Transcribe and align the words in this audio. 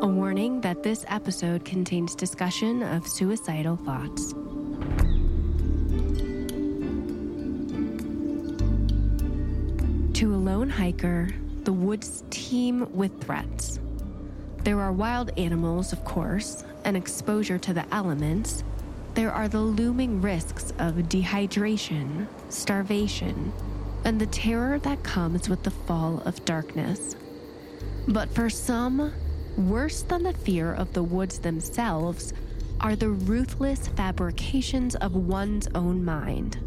A 0.00 0.06
warning 0.06 0.60
that 0.60 0.84
this 0.84 1.04
episode 1.08 1.64
contains 1.64 2.14
discussion 2.14 2.84
of 2.84 3.04
suicidal 3.04 3.74
thoughts. 3.76 4.32
To 10.18 10.34
a 10.34 10.38
lone 10.38 10.70
hiker, 10.70 11.30
the 11.64 11.72
woods 11.72 12.22
teem 12.30 12.86
with 12.92 13.20
threats. 13.20 13.80
There 14.58 14.80
are 14.80 14.92
wild 14.92 15.36
animals, 15.36 15.92
of 15.92 16.04
course, 16.04 16.64
and 16.84 16.96
exposure 16.96 17.58
to 17.58 17.74
the 17.74 17.92
elements. 17.92 18.62
There 19.14 19.32
are 19.32 19.48
the 19.48 19.60
looming 19.60 20.22
risks 20.22 20.70
of 20.78 20.94
dehydration, 20.94 22.28
starvation, 22.50 23.52
and 24.04 24.20
the 24.20 24.26
terror 24.26 24.78
that 24.78 25.02
comes 25.02 25.48
with 25.48 25.64
the 25.64 25.72
fall 25.72 26.22
of 26.24 26.44
darkness. 26.44 27.16
But 28.06 28.32
for 28.32 28.48
some, 28.48 29.12
worse 29.58 30.02
than 30.02 30.22
the 30.22 30.32
fear 30.32 30.72
of 30.72 30.92
the 30.92 31.02
woods 31.02 31.40
themselves 31.40 32.32
are 32.80 32.94
the 32.94 33.10
ruthless 33.10 33.88
fabrications 33.88 34.94
of 34.96 35.14
one's 35.14 35.68
own 35.74 36.04
mind. 36.04 36.58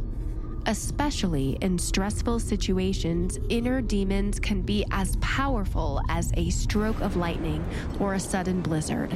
Especially 0.66 1.58
in 1.62 1.80
stressful 1.80 2.40
situations, 2.40 3.40
inner 3.50 3.82
demons 3.82 4.40
can 4.40 4.62
be 4.62 4.86
as 4.92 5.16
powerful 5.22 6.02
as 6.10 6.32
a 6.36 6.50
stroke 6.52 7.00
of 7.02 7.16
lightning 7.16 7.66
or 8.00 8.14
a 8.14 8.20
sudden 8.20 8.62
blizzard. 8.62 9.12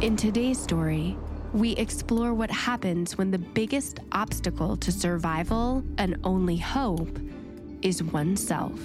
In 0.00 0.16
today's 0.16 0.60
story, 0.60 1.16
we 1.52 1.72
explore 1.72 2.34
what 2.34 2.50
happens 2.50 3.16
when 3.16 3.30
the 3.30 3.38
biggest 3.38 4.00
obstacle 4.12 4.76
to 4.76 4.92
survival 4.92 5.82
and 5.98 6.18
only 6.22 6.56
hope 6.56 7.18
is 7.82 8.02
oneself. 8.02 8.78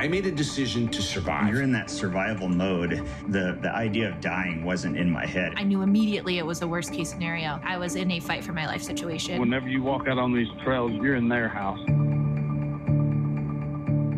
I 0.00 0.08
made 0.08 0.24
a 0.24 0.32
decision 0.32 0.88
to 0.88 1.02
survive. 1.02 1.52
You're 1.52 1.60
in 1.60 1.72
that 1.72 1.90
survival 1.90 2.48
mode. 2.48 3.06
The 3.28 3.58
the 3.60 3.70
idea 3.70 4.08
of 4.08 4.18
dying 4.22 4.64
wasn't 4.64 4.96
in 4.96 5.10
my 5.10 5.26
head. 5.26 5.52
I 5.56 5.62
knew 5.62 5.82
immediately 5.82 6.38
it 6.38 6.46
was 6.46 6.60
the 6.60 6.66
worst 6.66 6.94
case 6.94 7.10
scenario. 7.10 7.60
I 7.62 7.76
was 7.76 7.96
in 7.96 8.10
a 8.12 8.18
fight 8.18 8.42
for 8.42 8.54
my 8.54 8.66
life 8.66 8.82
situation. 8.82 9.38
Whenever 9.38 9.68
you 9.68 9.82
walk 9.82 10.08
out 10.08 10.16
on 10.16 10.32
these 10.32 10.48
trails, 10.64 10.90
you're 10.92 11.16
in 11.16 11.28
their 11.28 11.48
house. 11.48 11.80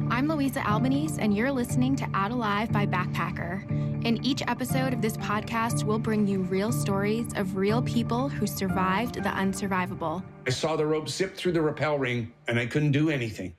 I'm 0.09 0.29
Louisa 0.29 0.65
Albanese, 0.65 1.21
and 1.21 1.37
you're 1.37 1.51
listening 1.51 1.97
to 1.97 2.09
Out 2.15 2.31
Alive 2.31 2.71
by 2.71 2.87
Backpacker. 2.87 3.69
In 4.05 4.25
each 4.25 4.43
episode 4.47 4.93
of 4.93 5.03
this 5.03 5.17
podcast, 5.17 5.83
we'll 5.83 5.99
bring 5.99 6.29
you 6.29 6.43
real 6.43 6.71
stories 6.71 7.33
of 7.35 7.57
real 7.57 7.83
people 7.83 8.29
who 8.29 8.47
survived 8.47 9.17
the 9.17 9.31
unsurvivable. 9.31 10.23
I 10.47 10.51
saw 10.51 10.77
the 10.77 10.87
rope 10.87 11.09
zip 11.09 11.37
through 11.37 11.53
the 11.53 11.63
rappel 11.63 11.99
ring, 11.99 12.33
and 12.47 12.59
I 12.59 12.67
couldn't 12.67 12.93
do 12.93 13.11
anything. 13.11 13.55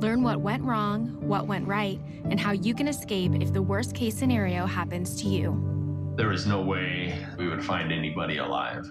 Learn 0.00 0.22
what 0.22 0.40
went 0.40 0.62
wrong, 0.62 1.16
what 1.20 1.46
went 1.46 1.66
right, 1.66 2.00
and 2.28 2.38
how 2.38 2.52
you 2.52 2.74
can 2.74 2.88
escape 2.88 3.32
if 3.40 3.52
the 3.52 3.62
worst 3.62 3.94
case 3.94 4.16
scenario 4.16 4.66
happens 4.66 5.20
to 5.22 5.28
you. 5.28 6.14
There 6.16 6.32
is 6.32 6.46
no 6.46 6.60
way 6.60 7.18
we 7.38 7.48
would 7.48 7.64
find 7.64 7.92
anybody 7.92 8.38
alive. 8.38 8.84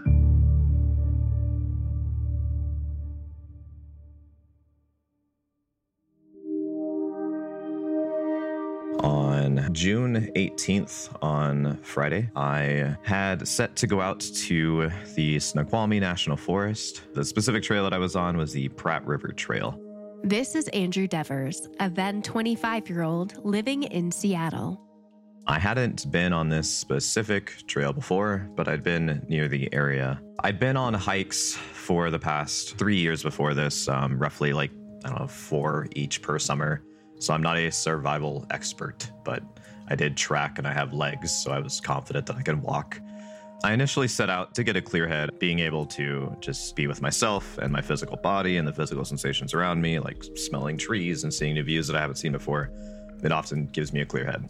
On 9.04 9.68
June 9.74 10.32
18th, 10.36 11.18
on 11.22 11.78
Friday, 11.84 12.30
I 12.36 12.96
had 13.04 13.46
set 13.46 13.76
to 13.78 13.88
go 13.88 14.00
out 14.00 14.22
to 14.22 14.90
the 15.16 15.40
Snoqualmie 15.40 16.00
National 16.00 16.38
Forest. 16.38 17.02
The 17.14 17.26
specific 17.26 17.64
trail 17.64 17.84
that 17.84 17.94
I 17.94 17.98
was 17.98 18.16
on 18.16 18.38
was 18.38 18.54
the 18.54 18.70
Pratt 18.70 19.06
River 19.06 19.34
Trail. 19.34 19.78
This 20.26 20.56
is 20.56 20.70
Andrew 20.70 21.06
Devers, 21.06 21.68
a 21.82 21.90
then 21.90 22.22
25 22.22 22.90
year 22.90 23.02
old 23.02 23.44
living 23.44 23.84
in 23.84 24.10
Seattle. 24.10 24.80
I 25.48 25.60
hadn't 25.60 26.10
been 26.14 26.32
on 26.32 26.48
this 26.48 26.74
specific 26.74 27.68
trail 27.68 27.92
before, 27.92 28.50
but 28.56 28.70
I'd 28.70 28.84
been 28.84 29.26
near 29.28 29.50
the 29.50 29.68
area. 29.74 30.22
I'd 30.40 30.62
been 30.62 30.78
on 30.78 30.94
hikes 30.94 31.58
for 31.58 32.10
the 32.10 32.20
past 32.20 32.78
three 32.78 32.96
years 32.96 33.22
before 33.22 33.54
this, 33.54 33.90
um, 33.90 34.18
roughly 34.18 34.54
like, 34.54 34.72
I 35.04 35.10
don't 35.10 35.20
know, 35.20 35.28
four 35.28 35.90
each 35.94 36.22
per 36.22 36.40
summer. 36.40 36.86
So 37.20 37.34
I'm 37.34 37.44
not 37.44 37.58
a 37.58 37.70
survival 37.70 38.46
expert, 38.50 39.12
but 39.26 39.44
I 39.90 39.96
did 39.96 40.16
track 40.16 40.58
and 40.58 40.66
I 40.66 40.72
have 40.72 40.94
legs, 40.94 41.32
so 41.32 41.52
I 41.52 41.60
was 41.60 41.82
confident 41.82 42.28
that 42.28 42.38
I 42.38 42.44
could 42.44 42.62
walk. 42.62 42.98
I 43.66 43.72
initially 43.72 44.10
set 44.10 44.30
out 44.30 44.54
to 44.56 44.64
get 44.64 44.76
a 44.76 44.82
clear 44.82 45.08
head, 45.08 45.40
being 45.40 45.60
able 45.60 45.86
to 45.86 46.36
just 46.42 46.76
be 46.76 46.86
with 46.88 47.02
myself 47.02 47.58
and 47.60 47.72
my 47.72 47.82
physical 47.82 48.18
body 48.18 48.58
and 48.58 48.68
the 48.68 48.74
physical 48.74 49.06
sensations 49.06 49.54
around 49.54 49.82
me, 49.82 50.00
like 50.00 50.22
smelling 50.36 50.78
trees 50.78 51.24
and 51.24 51.34
seeing 51.34 51.54
new 51.54 51.64
views 51.64 51.88
that 51.88 51.96
I 51.96 52.02
haven't 52.02 52.18
seen 52.18 52.34
before. 52.34 52.72
It 53.24 53.32
often 53.32 53.68
gives 53.68 53.94
me 53.94 54.02
a 54.02 54.06
clear 54.06 54.26
head. 54.26 54.50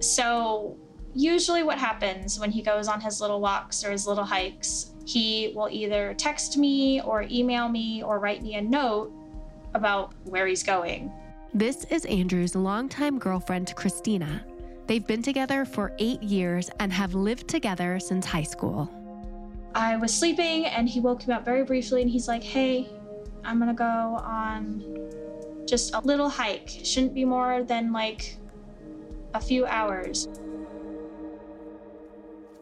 So, 0.00 0.76
usually, 1.14 1.62
what 1.62 1.78
happens 1.78 2.38
when 2.38 2.50
he 2.50 2.60
goes 2.60 2.86
on 2.86 3.00
his 3.00 3.18
little 3.22 3.40
walks 3.40 3.82
or 3.82 3.90
his 3.90 4.06
little 4.06 4.24
hikes, 4.24 4.92
he 5.06 5.54
will 5.56 5.70
either 5.70 6.12
text 6.18 6.58
me 6.58 7.00
or 7.00 7.22
email 7.30 7.66
me 7.70 8.02
or 8.02 8.18
write 8.18 8.42
me 8.42 8.56
a 8.56 8.60
note 8.60 9.10
about 9.72 10.12
where 10.24 10.46
he's 10.46 10.62
going. 10.62 11.10
This 11.54 11.84
is 11.84 12.04
Andrew's 12.04 12.54
longtime 12.54 13.18
girlfriend, 13.18 13.74
Christina. 13.74 14.44
They've 14.88 15.06
been 15.06 15.22
together 15.22 15.66
for 15.66 15.92
eight 15.98 16.22
years 16.22 16.70
and 16.80 16.90
have 16.94 17.14
lived 17.14 17.46
together 17.46 18.00
since 18.00 18.24
high 18.24 18.42
school. 18.42 18.90
I 19.74 19.96
was 19.96 20.14
sleeping 20.14 20.64
and 20.64 20.88
he 20.88 20.98
woke 20.98 21.28
me 21.28 21.34
up 21.34 21.44
very 21.44 21.62
briefly 21.62 22.00
and 22.00 22.10
he's 22.10 22.26
like, 22.26 22.42
Hey, 22.42 22.88
I'm 23.44 23.58
gonna 23.58 23.74
go 23.74 23.84
on 23.84 24.82
just 25.66 25.94
a 25.94 26.00
little 26.00 26.30
hike. 26.30 26.70
Shouldn't 26.84 27.12
be 27.12 27.26
more 27.26 27.62
than 27.64 27.92
like 27.92 28.38
a 29.34 29.40
few 29.40 29.66
hours. 29.66 30.26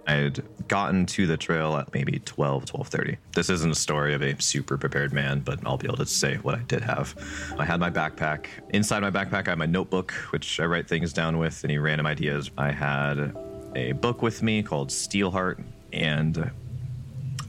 I 0.07 0.13
had 0.13 0.45
gotten 0.69 1.07
to 1.07 1.27
the 1.27 1.37
trail 1.37 1.77
at 1.77 1.93
maybe 1.93 2.21
12, 2.21 2.65
12.30. 2.67 3.17
This 3.35 3.51
isn't 3.51 3.71
a 3.71 3.75
story 3.75 4.15
of 4.15 4.23
a 4.23 4.41
super 4.41 4.79
prepared 4.79 5.13
man, 5.13 5.41
but 5.41 5.59
I'll 5.67 5.77
be 5.77 5.87
able 5.87 5.97
to 5.97 6.07
say 6.07 6.37
what 6.37 6.55
I 6.55 6.63
did 6.63 6.83
have. 6.83 7.15
I 7.59 7.65
had 7.65 7.81
my 7.81 7.91
backpack. 7.91 8.47
Inside 8.71 9.01
my 9.01 9.11
backpack, 9.11 9.49
I 9.49 9.51
had 9.51 9.59
my 9.59 9.67
notebook, 9.67 10.13
which 10.31 10.61
I 10.61 10.65
write 10.65 10.89
things 10.89 11.13
down 11.13 11.39
with, 11.39 11.65
any 11.65 11.79
random 11.79 12.07
ideas. 12.07 12.51
I 12.57 12.71
had 12.71 13.37
a 13.75 13.93
book 13.93 14.23
with 14.23 14.43
me 14.43 14.63
called 14.63 14.91
Steelheart, 14.91 15.63
and 15.93 16.51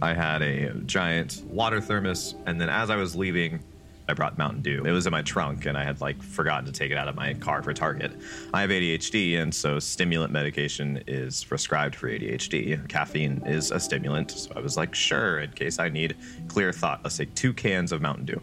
I 0.01 0.13
had 0.13 0.41
a 0.41 0.73
giant 0.85 1.43
water 1.47 1.79
thermos. 1.79 2.35
And 2.45 2.59
then 2.59 2.69
as 2.69 2.89
I 2.89 2.95
was 2.95 3.15
leaving, 3.15 3.63
I 4.09 4.13
brought 4.13 4.37
Mountain 4.37 4.61
Dew. 4.61 4.83
It 4.85 4.91
was 4.91 5.05
in 5.05 5.11
my 5.11 5.21
trunk, 5.21 5.65
and 5.65 5.77
I 5.77 5.83
had 5.83 5.99
like 5.99 6.21
forgotten 6.21 6.65
to 6.65 6.71
take 6.71 6.91
it 6.91 6.97
out 6.97 7.07
of 7.07 7.15
my 7.15 7.33
car 7.35 7.61
for 7.61 7.73
Target. 7.73 8.13
I 8.53 8.61
have 8.61 8.69
ADHD, 8.69 9.39
and 9.39 9.53
so 9.53 9.79
stimulant 9.79 10.31
medication 10.31 11.03
is 11.07 11.43
prescribed 11.43 11.95
for 11.95 12.09
ADHD. 12.09 12.87
Caffeine 12.87 13.41
is 13.45 13.71
a 13.71 13.79
stimulant, 13.79 14.31
so 14.31 14.51
I 14.55 14.59
was 14.59 14.77
like, 14.77 14.95
sure, 14.95 15.39
in 15.39 15.51
case 15.51 15.79
I 15.79 15.89
need 15.89 16.15
clear 16.47 16.71
thought, 16.71 17.01
let's 17.03 17.17
take 17.17 17.33
two 17.35 17.53
cans 17.53 17.91
of 17.91 18.01
Mountain 18.01 18.25
Dew. 18.25 18.41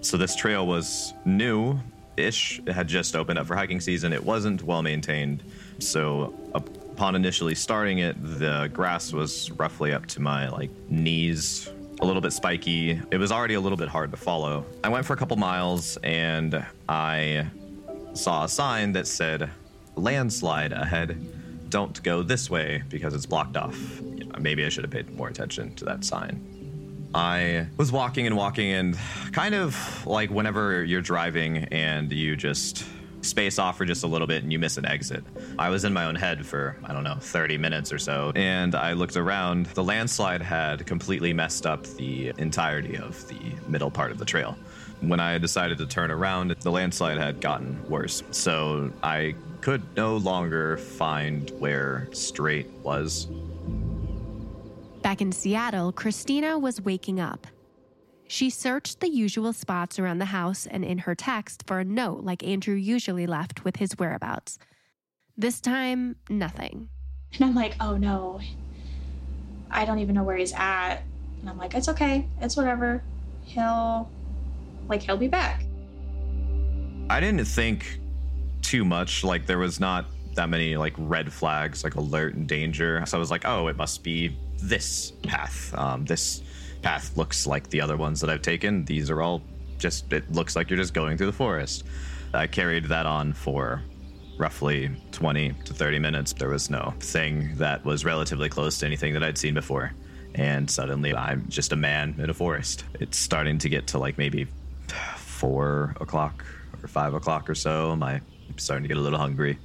So 0.00 0.16
this 0.16 0.36
trail 0.36 0.66
was 0.66 1.14
new 1.24 1.78
ish. 2.16 2.60
It 2.66 2.72
had 2.72 2.88
just 2.88 3.16
opened 3.16 3.38
up 3.38 3.46
for 3.46 3.56
hiking 3.56 3.80
season. 3.80 4.12
It 4.12 4.22
wasn't 4.22 4.62
well 4.62 4.82
maintained. 4.82 5.42
So 5.78 6.34
upon 6.54 7.14
initially 7.14 7.54
starting 7.54 7.98
it, 7.98 8.16
the 8.20 8.70
grass 8.72 9.12
was 9.12 9.50
roughly 9.52 9.92
up 9.92 10.06
to 10.06 10.20
my 10.20 10.48
like 10.48 10.70
knees 10.88 11.70
a 12.00 12.06
little 12.06 12.22
bit 12.22 12.32
spiky. 12.32 13.00
It 13.10 13.18
was 13.18 13.32
already 13.32 13.54
a 13.54 13.60
little 13.60 13.78
bit 13.78 13.88
hard 13.88 14.10
to 14.12 14.16
follow. 14.16 14.64
I 14.84 14.88
went 14.88 15.04
for 15.04 15.14
a 15.14 15.16
couple 15.16 15.36
miles 15.36 15.96
and 16.02 16.64
I 16.88 17.46
saw 18.14 18.44
a 18.44 18.48
sign 18.48 18.92
that 18.92 19.06
said 19.06 19.50
landslide 19.96 20.72
ahead. 20.72 21.70
Don't 21.70 22.00
go 22.02 22.22
this 22.22 22.48
way 22.48 22.82
because 22.88 23.14
it's 23.14 23.26
blocked 23.26 23.56
off. 23.56 24.00
Maybe 24.38 24.64
I 24.64 24.68
should 24.68 24.84
have 24.84 24.92
paid 24.92 25.14
more 25.16 25.28
attention 25.28 25.74
to 25.76 25.84
that 25.86 26.04
sign. 26.04 27.10
I 27.14 27.66
was 27.76 27.90
walking 27.90 28.26
and 28.26 28.36
walking, 28.36 28.70
and 28.70 28.96
kind 29.32 29.54
of 29.54 30.06
like 30.06 30.30
whenever 30.30 30.84
you're 30.84 31.00
driving 31.00 31.64
and 31.72 32.12
you 32.12 32.36
just 32.36 32.84
space 33.22 33.58
off 33.58 33.76
for 33.76 33.84
just 33.84 34.04
a 34.04 34.06
little 34.06 34.26
bit 34.26 34.42
and 34.42 34.52
you 34.52 34.58
miss 34.58 34.76
an 34.76 34.84
exit. 34.84 35.24
I 35.58 35.70
was 35.70 35.84
in 35.84 35.92
my 35.92 36.04
own 36.04 36.14
head 36.14 36.46
for, 36.46 36.76
I 36.84 36.92
don't 36.92 37.04
know, 37.04 37.16
30 37.20 37.58
minutes 37.58 37.92
or 37.92 37.98
so. 37.98 38.32
And 38.34 38.74
I 38.74 38.92
looked 38.92 39.16
around. 39.16 39.66
The 39.66 39.84
landslide 39.84 40.42
had 40.42 40.86
completely 40.86 41.32
messed 41.32 41.66
up 41.66 41.84
the 41.84 42.32
entirety 42.38 42.96
of 42.96 43.26
the 43.28 43.38
middle 43.66 43.90
part 43.90 44.10
of 44.10 44.18
the 44.18 44.24
trail. 44.24 44.56
When 45.00 45.20
I 45.20 45.38
decided 45.38 45.78
to 45.78 45.86
turn 45.86 46.10
around, 46.10 46.50
the 46.60 46.70
landslide 46.70 47.18
had 47.18 47.40
gotten 47.40 47.88
worse. 47.88 48.22
So 48.30 48.92
I 49.02 49.34
could 49.60 49.82
no 49.96 50.16
longer 50.16 50.76
find 50.76 51.50
where 51.58 52.08
straight 52.12 52.68
was. 52.82 53.28
Back 55.02 55.20
in 55.20 55.32
Seattle, 55.32 55.92
Christina 55.92 56.58
was 56.58 56.80
waking 56.80 57.20
up. 57.20 57.46
She 58.28 58.50
searched 58.50 59.00
the 59.00 59.08
usual 59.08 59.54
spots 59.54 59.98
around 59.98 60.18
the 60.18 60.26
house 60.26 60.66
and 60.66 60.84
in 60.84 60.98
her 60.98 61.14
text 61.14 61.64
for 61.66 61.80
a 61.80 61.84
note 61.84 62.24
like 62.24 62.44
Andrew 62.44 62.74
usually 62.74 63.26
left 63.26 63.64
with 63.64 63.76
his 63.76 63.92
whereabouts. 63.98 64.58
This 65.36 65.62
time, 65.62 66.16
nothing. 66.28 66.90
And 67.34 67.44
I'm 67.46 67.54
like, 67.54 67.74
oh 67.80 67.96
no, 67.96 68.40
I 69.70 69.86
don't 69.86 69.98
even 70.00 70.14
know 70.14 70.24
where 70.24 70.36
he's 70.36 70.52
at. 70.52 71.02
And 71.40 71.48
I'm 71.48 71.56
like, 71.56 71.74
it's 71.74 71.88
okay, 71.88 72.26
it's 72.40 72.56
whatever. 72.56 73.02
He'll, 73.44 74.10
like, 74.88 75.02
he'll 75.02 75.16
be 75.16 75.28
back. 75.28 75.64
I 77.08 77.20
didn't 77.20 77.46
think 77.46 77.98
too 78.60 78.84
much. 78.84 79.24
Like 79.24 79.46
there 79.46 79.58
was 79.58 79.80
not 79.80 80.04
that 80.34 80.50
many 80.50 80.76
like 80.76 80.92
red 80.98 81.32
flags, 81.32 81.82
like 81.82 81.94
alert 81.94 82.34
and 82.34 82.46
danger. 82.46 83.02
So 83.06 83.16
I 83.16 83.20
was 83.20 83.30
like, 83.30 83.46
oh, 83.46 83.68
it 83.68 83.76
must 83.76 84.02
be 84.02 84.36
this 84.58 85.12
path. 85.22 85.72
Um, 85.74 86.04
this 86.04 86.42
path 86.82 87.16
looks 87.16 87.46
like 87.46 87.68
the 87.70 87.80
other 87.80 87.96
ones 87.96 88.20
that 88.20 88.30
I've 88.30 88.42
taken. 88.42 88.84
These 88.84 89.10
are 89.10 89.22
all 89.22 89.42
just. 89.78 90.12
It 90.12 90.30
looks 90.32 90.56
like 90.56 90.70
you're 90.70 90.78
just 90.78 90.94
going 90.94 91.16
through 91.16 91.26
the 91.26 91.32
forest. 91.32 91.84
I 92.34 92.46
carried 92.46 92.86
that 92.86 93.06
on 93.06 93.32
for 93.32 93.82
roughly 94.38 94.90
20 95.12 95.52
to 95.64 95.74
30 95.74 95.98
minutes. 95.98 96.32
There 96.32 96.48
was 96.48 96.70
no 96.70 96.94
thing 97.00 97.56
that 97.56 97.84
was 97.84 98.04
relatively 98.04 98.48
close 98.48 98.78
to 98.78 98.86
anything 98.86 99.12
that 99.14 99.24
I'd 99.24 99.38
seen 99.38 99.54
before. 99.54 99.92
And 100.34 100.70
suddenly 100.70 101.14
I'm 101.14 101.48
just 101.48 101.72
a 101.72 101.76
man 101.76 102.14
in 102.18 102.30
a 102.30 102.34
forest. 102.34 102.84
It's 103.00 103.18
starting 103.18 103.58
to 103.58 103.68
get 103.68 103.88
to 103.88 103.98
like 103.98 104.18
maybe 104.18 104.46
four 105.16 105.94
o'clock 106.00 106.44
or 106.82 106.88
five 106.88 107.14
o'clock 107.14 107.50
or 107.50 107.54
so. 107.54 107.90
I'm 107.90 108.22
starting 108.56 108.84
to 108.84 108.88
get 108.88 108.96
a 108.96 109.00
little 109.00 109.18
hungry. 109.18 109.58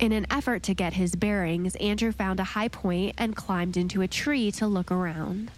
In 0.00 0.12
an 0.12 0.26
effort 0.30 0.62
to 0.64 0.74
get 0.74 0.94
his 0.94 1.14
bearings, 1.14 1.76
Andrew 1.76 2.10
found 2.10 2.40
a 2.40 2.44
high 2.44 2.68
point 2.68 3.14
and 3.18 3.36
climbed 3.36 3.76
into 3.76 4.00
a 4.00 4.08
tree 4.08 4.50
to 4.52 4.66
look 4.66 4.90
around. 4.90 5.50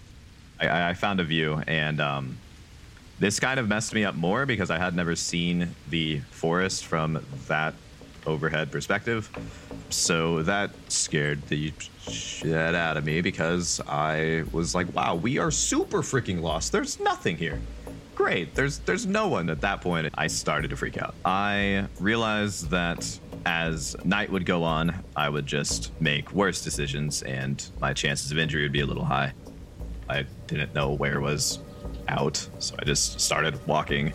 I, 0.68 0.90
I 0.90 0.94
found 0.94 1.20
a 1.20 1.24
view, 1.24 1.62
and 1.66 2.00
um, 2.00 2.38
this 3.18 3.40
kind 3.40 3.58
of 3.60 3.68
messed 3.68 3.94
me 3.94 4.04
up 4.04 4.14
more 4.14 4.46
because 4.46 4.70
I 4.70 4.78
had 4.78 4.94
never 4.94 5.14
seen 5.16 5.74
the 5.88 6.20
forest 6.30 6.84
from 6.84 7.24
that 7.48 7.74
overhead 8.26 8.70
perspective. 8.70 9.30
So 9.90 10.42
that 10.44 10.70
scared 10.88 11.42
the 11.48 11.72
shit 12.00 12.74
out 12.74 12.96
of 12.96 13.04
me 13.04 13.20
because 13.20 13.80
I 13.86 14.44
was 14.52 14.74
like, 14.74 14.94
wow, 14.94 15.14
we 15.14 15.38
are 15.38 15.50
super 15.50 16.02
freaking 16.02 16.40
lost. 16.40 16.72
There's 16.72 17.00
nothing 17.00 17.36
here. 17.36 17.60
Great. 18.14 18.54
There's 18.54 18.78
there's 18.80 19.06
no 19.06 19.28
one 19.28 19.50
at 19.50 19.60
that 19.62 19.80
point. 19.80 20.12
I 20.16 20.26
started 20.26 20.68
to 20.68 20.76
freak 20.76 20.98
out. 20.98 21.14
I 21.24 21.86
realized 21.98 22.70
that 22.70 23.18
as 23.46 23.96
night 24.04 24.30
would 24.30 24.46
go 24.46 24.62
on, 24.62 25.02
I 25.16 25.28
would 25.28 25.46
just 25.46 25.90
make 26.00 26.32
worse 26.32 26.62
decisions 26.62 27.22
and 27.22 27.64
my 27.80 27.92
chances 27.92 28.30
of 28.30 28.38
injury 28.38 28.62
would 28.62 28.72
be 28.72 28.80
a 28.80 28.86
little 28.86 29.04
high. 29.04 29.32
I 30.12 30.26
didn't 30.46 30.74
know 30.74 30.92
where 30.92 31.20
was 31.20 31.58
out, 32.08 32.36
so 32.58 32.74
I 32.78 32.84
just 32.84 33.18
started 33.20 33.58
walking. 33.66 34.12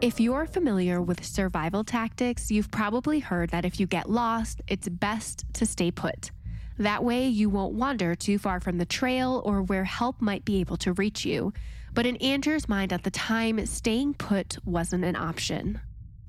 If 0.00 0.18
you're 0.18 0.46
familiar 0.46 1.00
with 1.00 1.24
survival 1.24 1.84
tactics, 1.84 2.50
you've 2.50 2.70
probably 2.70 3.20
heard 3.20 3.50
that 3.50 3.64
if 3.64 3.78
you 3.78 3.86
get 3.86 4.10
lost, 4.10 4.60
it's 4.66 4.88
best 4.88 5.44
to 5.54 5.66
stay 5.66 5.90
put. 5.90 6.30
That 6.78 7.04
way, 7.04 7.28
you 7.28 7.50
won't 7.50 7.74
wander 7.74 8.14
too 8.14 8.38
far 8.38 8.58
from 8.58 8.78
the 8.78 8.86
trail 8.86 9.42
or 9.44 9.62
where 9.62 9.84
help 9.84 10.20
might 10.20 10.44
be 10.44 10.60
able 10.60 10.78
to 10.78 10.94
reach 10.94 11.24
you. 11.24 11.52
But 11.92 12.06
in 12.06 12.16
Andrew's 12.16 12.68
mind 12.68 12.92
at 12.92 13.04
the 13.04 13.10
time, 13.10 13.64
staying 13.66 14.14
put 14.14 14.56
wasn't 14.64 15.04
an 15.04 15.16
option. 15.16 15.80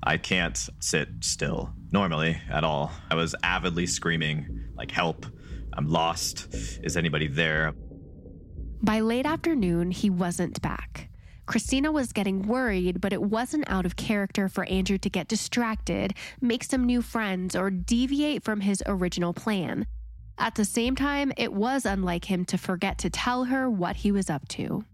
I 0.02 0.18
can't 0.18 0.58
sit 0.80 1.08
still 1.20 1.72
normally 1.90 2.36
at 2.50 2.64
all. 2.64 2.92
I 3.10 3.14
was 3.14 3.34
avidly 3.42 3.86
screaming, 3.86 4.64
like, 4.76 4.90
help, 4.90 5.26
I'm 5.72 5.88
lost. 5.88 6.54
Is 6.82 6.96
anybody 6.96 7.28
there? 7.28 7.72
By 8.82 9.00
late 9.00 9.26
afternoon, 9.26 9.90
he 9.90 10.10
wasn't 10.10 10.60
back. 10.60 11.08
Christina 11.46 11.92
was 11.92 12.12
getting 12.12 12.46
worried, 12.46 13.00
but 13.00 13.12
it 13.12 13.22
wasn't 13.22 13.70
out 13.70 13.86
of 13.86 13.96
character 13.96 14.48
for 14.48 14.64
Andrew 14.64 14.98
to 14.98 15.10
get 15.10 15.28
distracted, 15.28 16.14
make 16.40 16.64
some 16.64 16.84
new 16.84 17.02
friends, 17.02 17.54
or 17.54 17.70
deviate 17.70 18.42
from 18.42 18.60
his 18.60 18.82
original 18.86 19.32
plan. 19.32 19.86
At 20.38 20.54
the 20.54 20.64
same 20.64 20.96
time, 20.96 21.32
it 21.36 21.52
was 21.52 21.84
unlike 21.84 22.24
him 22.24 22.44
to 22.46 22.58
forget 22.58 22.98
to 22.98 23.10
tell 23.10 23.44
her 23.44 23.68
what 23.68 23.96
he 23.96 24.12
was 24.12 24.30
up 24.30 24.48
to 24.48 24.84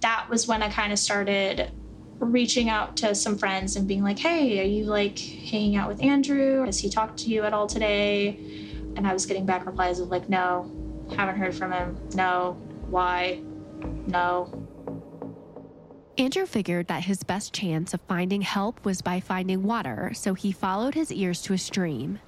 that 0.00 0.28
was 0.28 0.46
when 0.46 0.62
I 0.62 0.70
kind 0.70 0.92
of 0.92 0.98
started 0.98 1.70
reaching 2.18 2.68
out 2.68 2.96
to 2.98 3.14
some 3.14 3.38
friends 3.38 3.76
and 3.76 3.88
being 3.88 4.02
like, 4.02 4.18
hey, 4.18 4.60
are 4.60 4.68
you 4.68 4.84
like 4.84 5.18
hanging 5.18 5.76
out 5.76 5.88
with 5.88 6.02
Andrew? 6.02 6.64
Has 6.64 6.78
he 6.78 6.90
talked 6.90 7.18
to 7.20 7.28
you 7.28 7.42
at 7.44 7.52
all 7.52 7.66
today? 7.66 8.38
And 8.96 9.06
I 9.06 9.12
was 9.12 9.24
getting 9.26 9.46
back 9.46 9.64
replies 9.66 10.00
of 10.00 10.08
like, 10.08 10.28
no, 10.28 10.70
haven't 11.16 11.36
heard 11.36 11.54
from 11.54 11.72
him. 11.72 11.96
No, 12.14 12.60
why? 12.90 13.40
No. 14.06 14.66
Andrew 16.18 16.44
figured 16.44 16.88
that 16.88 17.04
his 17.04 17.22
best 17.22 17.54
chance 17.54 17.94
of 17.94 18.00
finding 18.02 18.42
help 18.42 18.84
was 18.84 19.00
by 19.00 19.20
finding 19.20 19.62
water, 19.62 20.10
so 20.14 20.34
he 20.34 20.52
followed 20.52 20.94
his 20.94 21.10
ears 21.10 21.40
to 21.42 21.54
a 21.54 21.58
stream. 21.58 22.18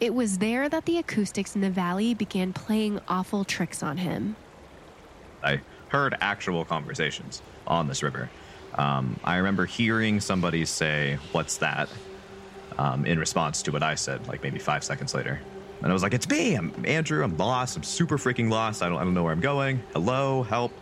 It 0.00 0.14
was 0.14 0.38
there 0.38 0.68
that 0.68 0.86
the 0.86 0.98
acoustics 0.98 1.54
in 1.54 1.60
the 1.60 1.70
valley 1.70 2.14
began 2.14 2.52
playing 2.52 3.00
awful 3.08 3.44
tricks 3.44 3.82
on 3.82 3.98
him. 3.98 4.36
I 5.42 5.60
heard 5.88 6.16
actual 6.20 6.64
conversations 6.64 7.42
on 7.66 7.86
this 7.86 8.02
river. 8.02 8.28
Um, 8.74 9.18
I 9.24 9.36
remember 9.36 9.66
hearing 9.66 10.20
somebody 10.20 10.64
say, 10.64 11.18
What's 11.32 11.58
that? 11.58 11.88
Um, 12.78 13.04
in 13.04 13.18
response 13.18 13.62
to 13.62 13.72
what 13.72 13.82
I 13.82 13.94
said, 13.94 14.26
like 14.26 14.42
maybe 14.42 14.58
five 14.58 14.84
seconds 14.84 15.14
later. 15.14 15.40
And 15.82 15.90
I 15.90 15.92
was 15.92 16.02
like, 16.02 16.14
It's 16.14 16.28
me. 16.28 16.54
I'm 16.54 16.72
Andrew. 16.84 17.24
I'm 17.24 17.36
lost. 17.36 17.76
I'm 17.76 17.82
super 17.82 18.18
freaking 18.18 18.50
lost. 18.50 18.82
I 18.82 18.88
don't, 18.88 18.98
I 18.98 19.04
don't 19.04 19.14
know 19.14 19.22
where 19.22 19.32
I'm 19.32 19.40
going. 19.40 19.82
Hello, 19.92 20.42
help. 20.42 20.72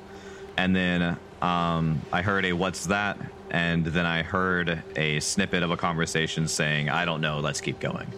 And 0.56 0.74
then 0.74 1.16
um, 1.40 2.00
I 2.12 2.22
heard 2.22 2.44
a 2.44 2.52
What's 2.52 2.86
that? 2.86 3.18
And 3.50 3.84
then 3.86 4.04
I 4.04 4.22
heard 4.22 4.82
a 4.96 5.20
snippet 5.20 5.62
of 5.62 5.70
a 5.70 5.76
conversation 5.76 6.48
saying, 6.48 6.90
I 6.90 7.04
don't 7.04 7.20
know. 7.20 7.40
Let's 7.40 7.60
keep 7.60 7.80
going. 7.80 8.12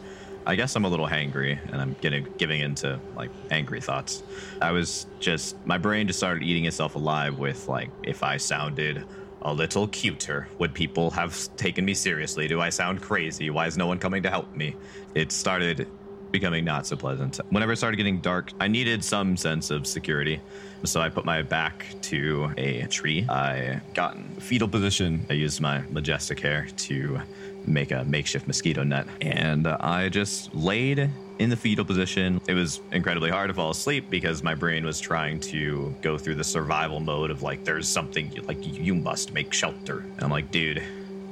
I 0.47 0.57
guess 0.57 0.75
I'm 0.75 0.85
a 0.85 0.89
little 0.89 1.07
hangry 1.07 1.59
and 1.71 1.81
I'm 1.81 1.95
getting 2.01 2.27
giving 2.39 2.61
into 2.61 2.99
like 3.15 3.31
angry 3.51 3.81
thoughts. 3.81 4.23
I 4.61 4.73
was 4.73 5.07
just 5.21 5.55
my 5.67 5.77
brain 5.77 6.07
just 6.07 6.19
started 6.19 6.43
eating 6.43 6.65
itself 6.65 6.95
alive 6.95 7.39
with 7.39 7.69
like 7.69 7.91
if 8.03 8.23
I 8.23 8.39
sounded 8.39 9.05
a 9.43 9.53
little 9.53 9.87
cuter, 9.89 10.49
would 10.59 10.75
people 10.75 11.11
have 11.11 11.37
taken 11.57 11.85
me 11.85 11.95
seriously? 11.95 12.49
Do 12.49 12.61
I 12.61 12.71
sound 12.71 13.01
crazy? 13.01 13.51
Why 13.51 13.67
is 13.67 13.77
no 13.77 13.87
one 13.87 13.99
coming 13.99 14.23
to 14.23 14.31
help 14.31 14.55
me? 14.55 14.77
It 15.15 15.31
started 15.31 15.87
becoming 16.31 16.65
not 16.65 16.87
so 16.87 16.97
pleasant. 16.97 17.41
Whenever 17.51 17.73
it 17.73 17.77
started 17.77 17.97
getting 17.97 18.21
dark, 18.21 18.53
I 18.61 18.69
needed 18.69 19.05
some 19.05 19.37
sense 19.37 19.71
of 19.71 19.87
security. 19.87 20.41
So 20.85 21.01
I 21.01 21.11
put 21.11 21.25
my 21.25 21.43
back 21.43 21.85
to 22.03 22.53
a 22.57 22.87
tree. 22.87 23.27
I 23.29 23.81
got 23.93 24.17
in 24.17 24.25
fetal 24.37 24.69
position. 24.69 25.27
I 25.29 25.35
used 25.35 25.61
my 25.61 25.83
majestic 25.91 26.41
hair 26.41 26.69
to 26.77 27.21
make 27.67 27.91
a 27.91 28.05
makeshift 28.05 28.47
mosquito 28.47 28.83
net. 28.83 29.07
And 29.21 29.67
I 29.67 30.09
just 30.09 30.55
laid 30.55 31.11
in 31.39 31.51
the 31.51 31.57
fetal 31.57 31.85
position. 31.85 32.41
It 32.49 32.55
was 32.55 32.81
incredibly 32.93 33.31
hard 33.31 33.49
to 33.49 33.55
fall 33.55 33.71
asleep 33.71 34.09
because 34.09 34.43
my 34.43 34.55
brain 34.55 34.85
was 34.85 35.01
trying 35.01 35.41
to 35.41 35.95
go 36.01 36.17
through 36.17 36.37
the 36.37 36.45
survival 36.45 37.01
mode 37.01 37.31
of 37.31 37.43
like, 37.43 37.65
there's 37.65 37.89
something 37.89 38.33
like 38.47 38.59
you 38.63 38.95
must 38.95 39.35
make 39.35 39.53
shelter. 39.53 39.99
And 39.99 40.23
I'm 40.23 40.31
like, 40.31 40.51
dude, 40.51 40.83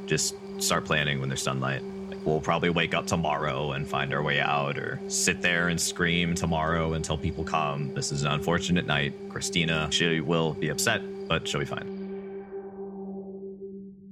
just 0.07 0.35
start 0.59 0.85
planning 0.85 1.21
when 1.21 1.29
there's 1.29 1.43
sunlight. 1.43 1.83
We'll 2.29 2.43
probably 2.43 2.69
wake 2.69 2.93
up 2.93 3.07
tomorrow 3.07 3.73
and 3.73 3.89
find 3.89 4.13
our 4.13 4.23
way 4.23 4.39
out, 4.39 4.77
or 4.77 5.01
sit 5.09 5.41
there 5.41 5.69
and 5.69 5.81
scream 5.81 6.35
tomorrow 6.35 6.93
until 6.93 7.17
people 7.17 7.43
come. 7.43 7.95
This 7.95 8.13
is 8.13 8.23
an 8.23 8.33
unfortunate 8.33 8.87
night. 8.87 9.15
Christina, 9.31 9.89
she 9.91 10.21
will 10.21 10.53
be 10.53 10.69
upset, 10.69 11.01
but 11.27 11.49
she'll 11.49 11.61
be 11.61 11.67
fine. 11.67 11.89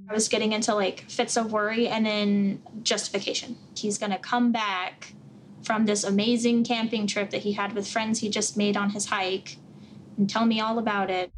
I 0.09 0.13
was 0.13 0.27
getting 0.29 0.51
into 0.53 0.73
like 0.73 1.01
fits 1.01 1.37
of 1.37 1.51
worry 1.51 1.87
and 1.87 2.07
then 2.07 2.63
justification. 2.81 3.55
He's 3.75 3.99
going 3.99 4.11
to 4.11 4.17
come 4.17 4.51
back 4.51 5.13
from 5.61 5.85
this 5.85 6.03
amazing 6.03 6.63
camping 6.63 7.05
trip 7.05 7.29
that 7.29 7.43
he 7.43 7.53
had 7.53 7.73
with 7.73 7.87
friends 7.87 8.19
he 8.19 8.29
just 8.29 8.57
made 8.57 8.75
on 8.75 8.89
his 8.89 9.05
hike 9.05 9.57
and 10.17 10.27
tell 10.27 10.45
me 10.47 10.59
all 10.59 10.79
about 10.79 11.11
it. 11.11 11.31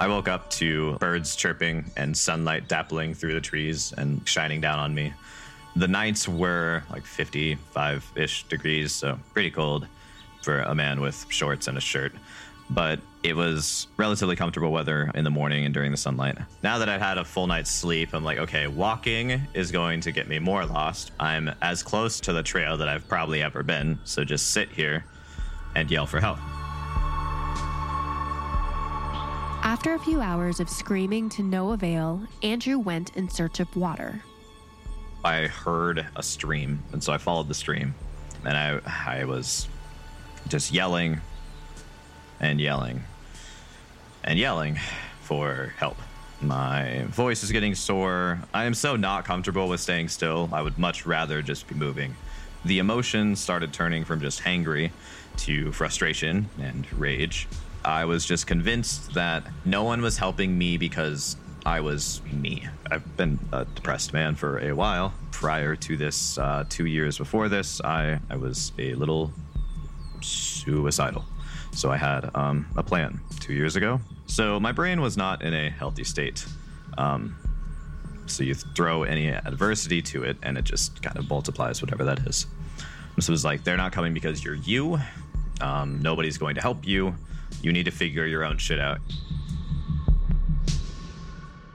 I 0.00 0.08
woke 0.08 0.26
up 0.26 0.50
to 0.52 0.96
birds 0.98 1.36
chirping 1.36 1.84
and 1.96 2.16
sunlight 2.16 2.66
dappling 2.68 3.16
through 3.16 3.34
the 3.34 3.40
trees 3.40 3.92
and 3.96 4.26
shining 4.26 4.60
down 4.60 4.80
on 4.80 4.94
me. 4.94 5.12
The 5.76 5.86
nights 5.86 6.26
were 6.26 6.82
like 6.90 7.04
55 7.04 8.12
ish 8.16 8.44
degrees, 8.44 8.92
so 8.92 9.18
pretty 9.32 9.50
cold 9.50 9.86
for 10.42 10.60
a 10.62 10.74
man 10.74 11.00
with 11.00 11.26
shorts 11.28 11.68
and 11.68 11.78
a 11.78 11.80
shirt 11.80 12.12
but 12.70 13.00
it 13.22 13.34
was 13.34 13.88
relatively 13.96 14.36
comfortable 14.36 14.70
weather 14.70 15.10
in 15.14 15.24
the 15.24 15.30
morning 15.30 15.64
and 15.64 15.74
during 15.74 15.90
the 15.90 15.96
sunlight. 15.96 16.38
Now 16.62 16.78
that 16.78 16.88
I've 16.88 17.00
had 17.00 17.18
a 17.18 17.24
full 17.24 17.46
night's 17.46 17.70
sleep, 17.70 18.14
I'm 18.14 18.24
like, 18.24 18.38
okay, 18.38 18.66
walking 18.68 19.42
is 19.52 19.70
going 19.72 20.00
to 20.02 20.12
get 20.12 20.28
me 20.28 20.38
more 20.38 20.64
lost. 20.64 21.10
I'm 21.18 21.50
as 21.60 21.82
close 21.82 22.20
to 22.20 22.32
the 22.32 22.42
trail 22.42 22.76
that 22.78 22.88
I've 22.88 23.06
probably 23.08 23.42
ever 23.42 23.62
been, 23.62 23.98
so 24.04 24.24
just 24.24 24.52
sit 24.52 24.70
here 24.70 25.04
and 25.74 25.90
yell 25.90 26.06
for 26.06 26.20
help. 26.20 26.38
After 29.62 29.94
a 29.94 29.98
few 29.98 30.20
hours 30.20 30.58
of 30.58 30.70
screaming 30.70 31.28
to 31.30 31.42
no 31.42 31.72
avail, 31.72 32.22
Andrew 32.42 32.78
went 32.78 33.14
in 33.16 33.28
search 33.28 33.60
of 33.60 33.76
water. 33.76 34.22
I 35.22 35.42
heard 35.48 36.06
a 36.16 36.22
stream, 36.22 36.82
and 36.92 37.04
so 37.04 37.12
I 37.12 37.18
followed 37.18 37.46
the 37.46 37.54
stream, 37.54 37.94
and 38.44 38.56
I 38.56 38.80
I 38.86 39.24
was 39.24 39.68
just 40.48 40.72
yelling 40.72 41.20
and 42.40 42.58
yelling 42.58 43.04
and 44.24 44.38
yelling 44.38 44.78
for 45.20 45.74
help. 45.76 45.98
My 46.40 47.04
voice 47.08 47.44
is 47.44 47.52
getting 47.52 47.74
sore. 47.74 48.40
I 48.54 48.64
am 48.64 48.72
so 48.72 48.96
not 48.96 49.26
comfortable 49.26 49.68
with 49.68 49.80
staying 49.80 50.08
still. 50.08 50.48
I 50.52 50.62
would 50.62 50.78
much 50.78 51.04
rather 51.04 51.42
just 51.42 51.68
be 51.68 51.74
moving. 51.74 52.16
The 52.64 52.78
emotions 52.78 53.40
started 53.40 53.74
turning 53.74 54.04
from 54.04 54.22
just 54.22 54.40
hangry 54.40 54.90
to 55.38 55.70
frustration 55.72 56.48
and 56.58 56.90
rage. 56.94 57.46
I 57.84 58.04
was 58.04 58.26
just 58.26 58.46
convinced 58.46 59.14
that 59.14 59.44
no 59.64 59.84
one 59.84 60.02
was 60.02 60.18
helping 60.18 60.56
me 60.56 60.76
because 60.76 61.36
I 61.64 61.80
was 61.80 62.20
me. 62.32 62.66
I've 62.90 63.16
been 63.16 63.38
a 63.52 63.64
depressed 63.64 64.12
man 64.12 64.34
for 64.34 64.58
a 64.58 64.72
while. 64.72 65.14
Prior 65.30 65.76
to 65.76 65.96
this, 65.96 66.36
uh, 66.38 66.64
two 66.68 66.86
years 66.86 67.16
before 67.18 67.48
this, 67.48 67.80
I, 67.82 68.18
I 68.28 68.36
was 68.36 68.72
a 68.78 68.94
little 68.94 69.32
suicidal. 70.20 71.24
So 71.72 71.90
I 71.90 71.96
had 71.96 72.30
um, 72.34 72.66
a 72.76 72.82
plan 72.82 73.20
two 73.40 73.54
years 73.54 73.76
ago. 73.76 74.00
So 74.26 74.60
my 74.60 74.72
brain 74.72 75.00
was 75.00 75.16
not 75.16 75.42
in 75.42 75.54
a 75.54 75.70
healthy 75.70 76.04
state. 76.04 76.44
Um, 76.98 77.36
so 78.26 78.44
you 78.44 78.54
throw 78.54 79.04
any 79.04 79.28
adversity 79.28 80.02
to 80.02 80.24
it, 80.24 80.36
and 80.42 80.58
it 80.58 80.64
just 80.64 81.02
kind 81.02 81.16
of 81.16 81.28
multiplies 81.28 81.80
whatever 81.82 82.04
that 82.04 82.20
is. 82.26 82.46
So 83.18 83.30
it 83.30 83.32
was 83.32 83.44
like, 83.44 83.64
they're 83.64 83.76
not 83.76 83.92
coming 83.92 84.14
because 84.14 84.44
you're 84.44 84.54
you. 84.54 84.98
Um, 85.60 86.00
nobody's 86.00 86.38
going 86.38 86.54
to 86.54 86.60
help 86.60 86.86
you. 86.86 87.14
You 87.62 87.72
need 87.72 87.84
to 87.84 87.90
figure 87.90 88.26
your 88.26 88.44
own 88.44 88.58
shit 88.58 88.80
out. 88.80 88.98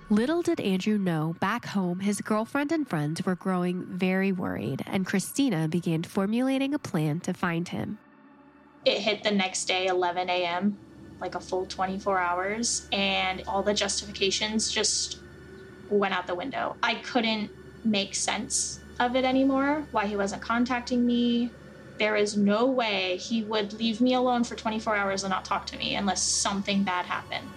Little 0.09 0.43
did 0.43 0.59
Andrew 0.59 0.99
know, 0.99 1.35
back 1.39 1.65
home, 1.65 1.99
his 1.99 2.21
girlfriend 2.21 2.71
and 2.71 2.87
friends 2.87 3.25
were 3.25 3.35
growing 3.35 3.85
very 3.85 4.31
worried, 4.31 4.83
and 4.85 5.05
Christina 5.05 5.67
began 5.67 6.03
formulating 6.03 6.75
a 6.75 6.79
plan 6.79 7.19
to 7.21 7.33
find 7.33 7.67
him. 7.67 7.97
It 8.85 8.99
hit 8.99 9.23
the 9.23 9.31
next 9.31 9.65
day, 9.65 9.87
11 9.87 10.29
a.m., 10.29 10.77
like 11.19 11.33
a 11.33 11.39
full 11.39 11.65
24 11.65 12.19
hours, 12.19 12.87
and 12.91 13.43
all 13.47 13.63
the 13.63 13.73
justifications 13.73 14.71
just 14.71 15.17
went 15.89 16.13
out 16.13 16.27
the 16.27 16.35
window. 16.35 16.75
I 16.83 16.95
couldn't 16.95 17.49
make 17.83 18.13
sense 18.13 18.79
of 18.99 19.15
it 19.15 19.25
anymore, 19.25 19.87
why 19.91 20.05
he 20.05 20.15
wasn't 20.15 20.41
contacting 20.41 21.05
me. 21.05 21.49
There 21.97 22.15
is 22.15 22.35
no 22.35 22.65
way 22.65 23.17
he 23.17 23.43
would 23.43 23.73
leave 23.73 24.01
me 24.01 24.13
alone 24.15 24.43
for 24.43 24.55
24 24.55 24.95
hours 24.95 25.23
and 25.23 25.31
not 25.31 25.45
talk 25.45 25.65
to 25.67 25.77
me 25.77 25.95
unless 25.95 26.21
something 26.21 26.83
bad 26.83 27.05
happened. 27.05 27.47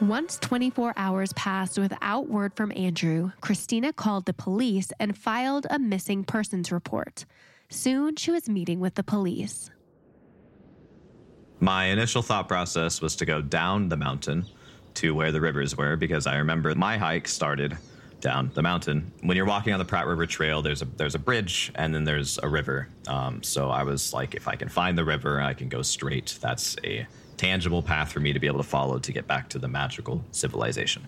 Once 0.00 0.36
24 0.38 0.92
hours 0.96 1.32
passed 1.34 1.78
without 1.78 2.28
word 2.28 2.52
from 2.54 2.70
Andrew, 2.76 3.32
Christina 3.40 3.92
called 3.92 4.26
the 4.26 4.34
police 4.34 4.90
and 5.00 5.16
filed 5.16 5.66
a 5.70 5.78
missing 5.78 6.22
persons 6.22 6.70
report. 6.70 7.24
Soon 7.70 8.16
she 8.16 8.30
was 8.30 8.48
meeting 8.48 8.78
with 8.78 8.94
the 8.94 9.02
police. 9.02 9.70
My 11.60 11.86
initial 11.86 12.20
thought 12.20 12.46
process 12.46 13.00
was 13.00 13.16
to 13.16 13.24
go 13.24 13.40
down 13.40 13.88
the 13.88 13.96
mountain 13.96 14.44
to 14.94 15.14
where 15.14 15.32
the 15.32 15.40
rivers 15.40 15.76
were 15.76 15.96
because 15.96 16.26
I 16.26 16.36
remember 16.36 16.74
my 16.74 16.98
hike 16.98 17.26
started 17.26 17.78
down 18.20 18.50
the 18.54 18.62
mountain. 18.62 19.12
When 19.20 19.36
you're 19.36 19.46
walking 19.46 19.72
on 19.72 19.78
the 19.78 19.84
Pratt 19.84 20.06
River 20.06 20.26
Trail, 20.26 20.62
there's 20.62 20.82
a 20.82 20.84
there's 20.84 21.14
a 21.14 21.18
bridge 21.18 21.72
and 21.74 21.94
then 21.94 22.04
there's 22.04 22.38
a 22.42 22.48
river. 22.48 22.88
Um, 23.06 23.42
so 23.42 23.70
I 23.70 23.82
was 23.82 24.12
like, 24.12 24.34
if 24.34 24.48
I 24.48 24.56
can 24.56 24.68
find 24.68 24.96
the 24.96 25.04
river, 25.04 25.40
I 25.40 25.54
can 25.54 25.68
go 25.68 25.82
straight. 25.82 26.38
That's 26.40 26.76
a 26.84 27.06
tangible 27.36 27.82
path 27.82 28.12
for 28.12 28.20
me 28.20 28.32
to 28.32 28.38
be 28.38 28.46
able 28.46 28.58
to 28.58 28.68
follow 28.68 28.98
to 28.98 29.12
get 29.12 29.26
back 29.26 29.48
to 29.50 29.58
the 29.58 29.68
magical 29.68 30.24
civilization. 30.32 31.06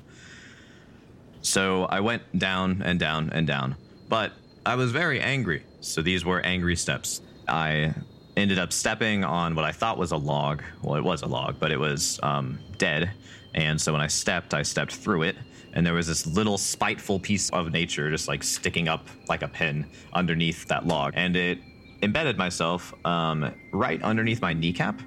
So 1.40 1.84
I 1.84 2.00
went 2.00 2.22
down 2.38 2.82
and 2.82 2.98
down 2.98 3.30
and 3.32 3.46
down, 3.46 3.76
but 4.08 4.32
I 4.66 4.74
was 4.74 4.92
very 4.92 5.20
angry. 5.20 5.62
So 5.80 6.02
these 6.02 6.24
were 6.24 6.40
angry 6.40 6.76
steps. 6.76 7.22
I 7.46 7.94
ended 8.36 8.58
up 8.58 8.72
stepping 8.72 9.24
on 9.24 9.54
what 9.54 9.64
I 9.64 9.72
thought 9.72 9.98
was 9.98 10.12
a 10.12 10.16
log. 10.16 10.62
Well, 10.82 10.96
it 10.96 11.04
was 11.04 11.22
a 11.22 11.26
log, 11.26 11.58
but 11.58 11.72
it 11.72 11.78
was 11.78 12.20
um, 12.22 12.58
dead. 12.76 13.10
And 13.54 13.80
so 13.80 13.92
when 13.92 14.02
I 14.02 14.08
stepped, 14.08 14.52
I 14.52 14.62
stepped 14.62 14.94
through 14.94 15.22
it 15.22 15.36
and 15.72 15.86
there 15.86 15.94
was 15.94 16.06
this 16.06 16.26
little 16.26 16.58
spiteful 16.58 17.18
piece 17.18 17.50
of 17.50 17.72
nature 17.72 18.10
just 18.10 18.28
like 18.28 18.42
sticking 18.42 18.88
up 18.88 19.08
like 19.28 19.42
a 19.42 19.48
pin 19.48 19.86
underneath 20.12 20.66
that 20.68 20.86
log. 20.86 21.12
And 21.16 21.36
it 21.36 21.58
embedded 22.02 22.38
myself 22.38 22.94
um, 23.04 23.54
right 23.72 24.02
underneath 24.02 24.40
my 24.40 24.52
kneecap. 24.52 25.00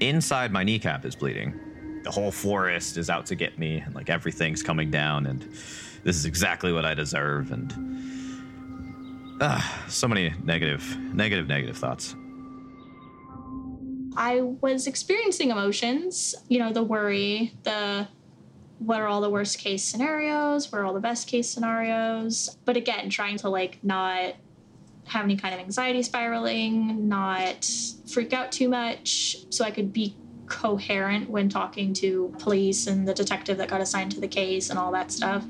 Inside 0.00 0.52
my 0.52 0.64
kneecap 0.64 1.04
is 1.04 1.14
bleeding. 1.14 2.00
The 2.04 2.10
whole 2.10 2.30
forest 2.30 2.96
is 2.96 3.10
out 3.10 3.26
to 3.26 3.34
get 3.34 3.58
me 3.58 3.78
and 3.78 3.94
like 3.94 4.08
everything's 4.08 4.62
coming 4.62 4.90
down 4.90 5.26
and 5.26 5.42
this 6.04 6.16
is 6.16 6.24
exactly 6.24 6.72
what 6.72 6.86
i 6.86 6.94
deserve 6.94 7.50
and 7.50 7.72
uh, 9.40 9.60
so 9.88 10.08
many 10.08 10.32
negative 10.42 10.96
negative 11.14 11.46
negative 11.46 11.76
thoughts. 11.76 12.14
I 14.16 14.40
was 14.40 14.88
experiencing 14.88 15.50
emotions, 15.50 16.34
you 16.48 16.58
know, 16.58 16.72
the 16.72 16.82
worry, 16.82 17.52
the 17.62 18.08
what 18.78 19.00
are 19.00 19.06
all 19.06 19.20
the 19.20 19.30
worst 19.30 19.58
case 19.58 19.84
scenarios, 19.84 20.70
what 20.70 20.80
are 20.80 20.84
all 20.84 20.94
the 20.94 21.00
best 21.00 21.26
case 21.26 21.48
scenarios. 21.48 22.56
But 22.64 22.76
again, 22.76 23.10
trying 23.10 23.36
to 23.38 23.48
like 23.48 23.78
not 23.82 24.34
have 25.06 25.24
any 25.24 25.36
kind 25.36 25.54
of 25.54 25.60
anxiety 25.60 26.02
spiraling, 26.02 27.08
not 27.08 27.68
freak 28.06 28.32
out 28.32 28.52
too 28.52 28.68
much, 28.68 29.36
so 29.50 29.64
I 29.64 29.70
could 29.70 29.92
be 29.92 30.14
coherent 30.46 31.28
when 31.28 31.48
talking 31.48 31.92
to 31.94 32.34
police 32.38 32.86
and 32.86 33.06
the 33.06 33.14
detective 33.14 33.58
that 33.58 33.68
got 33.68 33.80
assigned 33.80 34.12
to 34.12 34.20
the 34.20 34.28
case 34.28 34.70
and 34.70 34.78
all 34.78 34.92
that 34.92 35.10
stuff. 35.10 35.44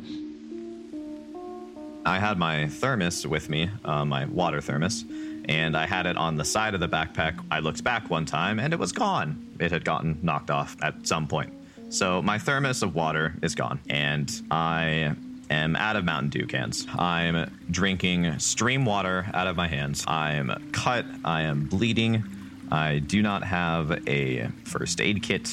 I 2.05 2.19
had 2.19 2.39
my 2.39 2.69
thermos 2.69 3.27
with 3.27 3.51
me, 3.51 3.71
uh, 3.85 4.05
my 4.05 4.25
water 4.27 4.61
thermos, 4.61 5.05
and 5.49 5.77
I 5.77 5.87
had 5.87 6.07
it 6.07 6.17
on 6.17 6.37
the 6.37 6.45
side 6.45 6.75
of 6.75 6.81
the 6.81 6.89
backpack. 6.89 7.45
I 7.51 7.59
looked 7.61 7.85
back 7.85 8.09
one 8.11 8.25
time 8.25 8.59
and 8.59 8.73
it 8.73 8.79
was 8.79 8.93
gone. 8.93 9.47
It 9.61 9.71
had 9.73 9.85
gotten 9.85 10.19
knocked 10.23 10.51
off 10.51 10.77
at 10.83 11.07
some 11.07 11.27
point. 11.27 11.53
So 11.91 12.21
my 12.21 12.39
thermos 12.39 12.83
of 12.83 12.95
water 12.95 13.35
is 13.43 13.55
gone, 13.55 13.81
and 13.89 14.31
I 14.51 15.15
am 15.49 15.75
out 15.75 15.97
of 15.97 16.05
Mountain 16.05 16.29
Dew 16.29 16.47
cans. 16.47 16.87
I'm 16.99 17.51
drinking 17.71 18.39
stream 18.41 18.85
water 18.85 19.27
out 19.33 19.47
of 19.47 19.57
my 19.57 19.69
hands. 19.69 20.05
I'm 20.07 20.71
cut. 20.73 21.07
I 21.25 21.43
am 21.43 21.65
bleeding. 21.65 22.25
I 22.71 22.99
do 22.99 23.23
not 23.23 23.43
have 23.43 24.07
a 24.07 24.49
first 24.65 25.01
aid 25.01 25.23
kit. 25.23 25.51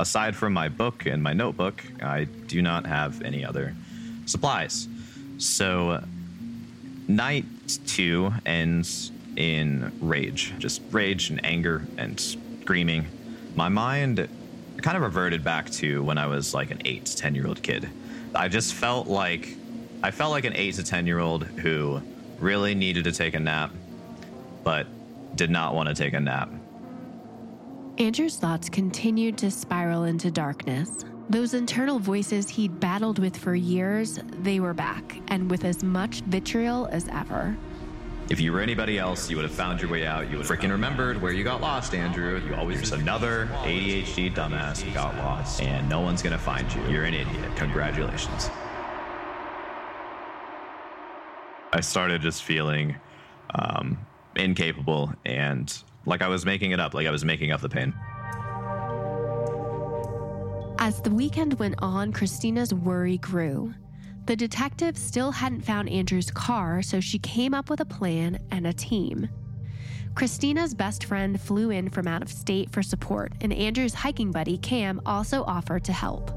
Aside 0.00 0.34
from 0.34 0.54
my 0.54 0.70
book 0.70 1.04
and 1.04 1.22
my 1.22 1.34
notebook, 1.34 1.84
I 2.00 2.24
do 2.24 2.62
not 2.62 2.86
have 2.86 3.20
any 3.20 3.44
other 3.44 3.74
supplies. 4.24 4.88
So, 5.36 6.02
night 7.06 7.44
two 7.86 8.32
ends 8.46 9.12
in 9.36 9.92
rage 10.00 10.54
just 10.58 10.80
rage 10.90 11.28
and 11.28 11.44
anger 11.44 11.86
and 11.98 12.18
screaming. 12.18 13.06
My 13.54 13.68
mind 13.68 14.28
kind 14.82 14.96
of 14.96 15.02
reverted 15.02 15.42
back 15.42 15.70
to 15.70 16.02
when 16.02 16.18
I 16.18 16.26
was 16.26 16.54
like 16.54 16.70
an 16.70 16.80
eight 16.84 17.06
to 17.06 17.16
10 17.16 17.34
year 17.34 17.46
old 17.46 17.62
kid. 17.62 17.88
I 18.34 18.48
just 18.48 18.74
felt 18.74 19.06
like 19.08 19.56
I 20.02 20.10
felt 20.10 20.30
like 20.30 20.44
an 20.44 20.54
eight 20.54 20.74
to 20.76 20.84
10 20.84 21.06
year 21.06 21.18
old 21.18 21.44
who 21.44 22.00
really 22.38 22.74
needed 22.74 23.04
to 23.04 23.12
take 23.12 23.34
a 23.34 23.40
nap, 23.40 23.72
but 24.62 24.86
did 25.36 25.50
not 25.50 25.74
want 25.74 25.88
to 25.88 25.94
take 25.94 26.14
a 26.14 26.20
nap. 26.20 26.50
Andrew's 27.98 28.36
thoughts 28.36 28.68
continued 28.68 29.36
to 29.38 29.50
spiral 29.50 30.04
into 30.04 30.30
darkness. 30.30 31.04
Those 31.28 31.52
internal 31.52 31.98
voices 31.98 32.48
he'd 32.48 32.78
battled 32.78 33.18
with 33.18 33.36
for 33.36 33.54
years, 33.54 34.20
they 34.40 34.60
were 34.60 34.72
back, 34.72 35.20
and 35.28 35.50
with 35.50 35.64
as 35.64 35.82
much 35.82 36.20
vitriol 36.20 36.86
as 36.86 37.08
ever. 37.08 37.56
If 38.30 38.40
you 38.40 38.52
were 38.52 38.60
anybody 38.60 38.98
else, 38.98 39.30
you 39.30 39.36
would 39.36 39.44
have 39.44 39.54
found 39.54 39.80
your 39.80 39.90
way 39.90 40.06
out. 40.06 40.30
You 40.30 40.36
would 40.36 40.46
have 40.46 40.58
freaking 40.58 40.70
remembered 40.70 41.20
where 41.22 41.32
you 41.32 41.44
got 41.44 41.62
lost, 41.62 41.94
Andrew. 41.94 42.38
You 42.46 42.54
always 42.54 42.80
just 42.80 42.92
another 42.92 43.46
ADHD 43.62 44.34
dumbass 44.34 44.82
who 44.82 44.92
got 44.92 45.16
lost, 45.16 45.62
and 45.62 45.88
no 45.88 46.00
one's 46.00 46.20
gonna 46.20 46.36
find 46.36 46.70
you. 46.74 46.82
You're 46.88 47.04
an 47.04 47.14
idiot. 47.14 47.56
Congratulations. 47.56 48.50
I 51.72 51.80
started 51.80 52.20
just 52.20 52.42
feeling 52.42 52.96
um, 53.54 53.98
incapable 54.36 55.12
and 55.24 55.82
like 56.04 56.20
I 56.20 56.28
was 56.28 56.44
making 56.44 56.72
it 56.72 56.80
up, 56.80 56.92
like 56.92 57.06
I 57.06 57.10
was 57.10 57.24
making 57.24 57.50
up 57.50 57.62
the 57.62 57.68
pain. 57.68 57.94
As 60.78 61.00
the 61.00 61.10
weekend 61.10 61.58
went 61.58 61.76
on, 61.78 62.12
Christina's 62.12 62.72
worry 62.72 63.18
grew. 63.18 63.74
The 64.28 64.36
detective 64.36 64.98
still 64.98 65.30
hadn't 65.30 65.62
found 65.62 65.88
Andrew's 65.88 66.30
car, 66.30 66.82
so 66.82 67.00
she 67.00 67.18
came 67.18 67.54
up 67.54 67.70
with 67.70 67.80
a 67.80 67.86
plan 67.86 68.38
and 68.50 68.66
a 68.66 68.74
team. 68.74 69.26
Christina's 70.14 70.74
best 70.74 71.04
friend 71.04 71.40
flew 71.40 71.70
in 71.70 71.88
from 71.88 72.06
out 72.06 72.20
of 72.20 72.28
state 72.28 72.70
for 72.70 72.82
support, 72.82 73.32
and 73.40 73.54
Andrew's 73.54 73.94
hiking 73.94 74.30
buddy, 74.30 74.58
Cam, 74.58 75.00
also 75.06 75.44
offered 75.44 75.82
to 75.84 75.94
help. 75.94 76.28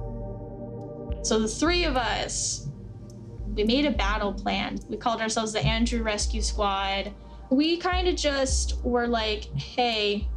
So 1.25 1.37
the 1.37 1.49
three 1.49 1.83
of 1.83 1.97
us, 1.97 2.69
we 3.57 3.65
made 3.65 3.85
a 3.85 3.91
battle 3.91 4.31
plan. 4.31 4.79
We 4.87 4.95
called 4.95 5.19
ourselves 5.19 5.51
the 5.51 5.59
Andrew 5.59 6.01
Rescue 6.01 6.41
Squad. 6.41 7.11
We 7.49 7.75
kind 7.75 8.07
of 8.07 8.15
just 8.15 8.81
were 8.85 9.07
like, 9.07 9.53
hey, 9.57 10.29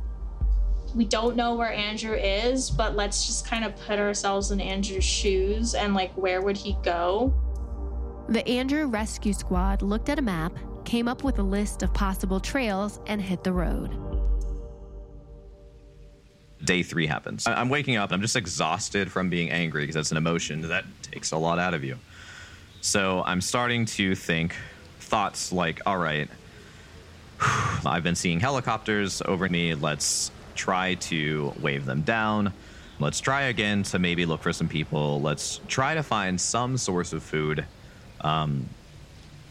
we 0.97 1.05
don't 1.05 1.37
know 1.37 1.55
where 1.55 1.73
Andrew 1.73 2.15
is, 2.15 2.69
but 2.69 2.97
let's 2.97 3.29
just 3.29 3.47
kind 3.47 3.65
of 3.65 3.77
put 3.77 4.01
ourselves 4.01 4.51
in 4.51 4.61
Andrew's 4.61 5.05
shoes 5.05 5.77
and 5.77 5.95
like, 5.95 6.13
where 6.15 6.43
would 6.43 6.57
he 6.57 6.77
go? 6.83 7.33
The 8.29 8.47
Andrew 8.49 8.87
Rescue 8.87 9.35
Squad 9.35 9.83
looked 9.83 10.09
at 10.09 10.19
a 10.19 10.23
map, 10.23 10.57
came 10.87 11.09
up 11.09 11.25
with 11.25 11.39
a 11.39 11.43
list 11.43 11.83
of 11.83 11.93
possible 11.93 12.41
trails, 12.41 12.99
and 13.07 13.21
hit 13.21 13.45
the 13.45 13.53
road. 13.53 13.99
Day 16.65 16.83
three 16.83 17.07
happens. 17.07 17.47
I'm 17.47 17.69
waking 17.69 17.97
up 17.97 18.11
I'm 18.11 18.23
just 18.23 18.37
exhausted 18.37 19.13
from 19.13 19.29
being 19.29 19.51
angry 19.51 19.83
because 19.83 19.95
that's 19.95 20.11
an 20.11 20.17
emotion 20.17 20.63
that 20.63 20.87
takes 21.03 21.33
a 21.33 21.37
lot 21.37 21.59
out 21.59 21.75
of 21.75 21.85
you. 21.85 21.99
So 22.81 23.23
I'm 23.27 23.43
starting 23.43 23.85
to 23.87 24.15
think 24.15 24.57
thoughts 25.01 25.53
like, 25.53 25.83
all 25.85 25.99
right, 25.99 26.29
I've 27.85 28.03
been 28.03 28.15
seeing 28.15 28.41
helicopters 28.41 29.21
over 29.21 29.47
me. 29.51 29.75
Let's 29.75 30.31
try 30.55 30.95
to 30.95 31.53
wave 31.61 31.85
them 31.85 32.01
down. 32.01 32.55
Let's 32.99 33.21
try 33.21 33.43
again 33.43 33.83
to 33.85 33.99
maybe 33.99 34.25
look 34.25 34.41
for 34.41 34.53
some 34.55 34.69
people. 34.69 35.21
Let's 35.21 35.61
try 35.69 35.95
to 35.95 36.03
find 36.03 36.41
some 36.41 36.79
source 36.79 37.13
of 37.13 37.23
food. 37.23 37.67
Um, 38.25 38.69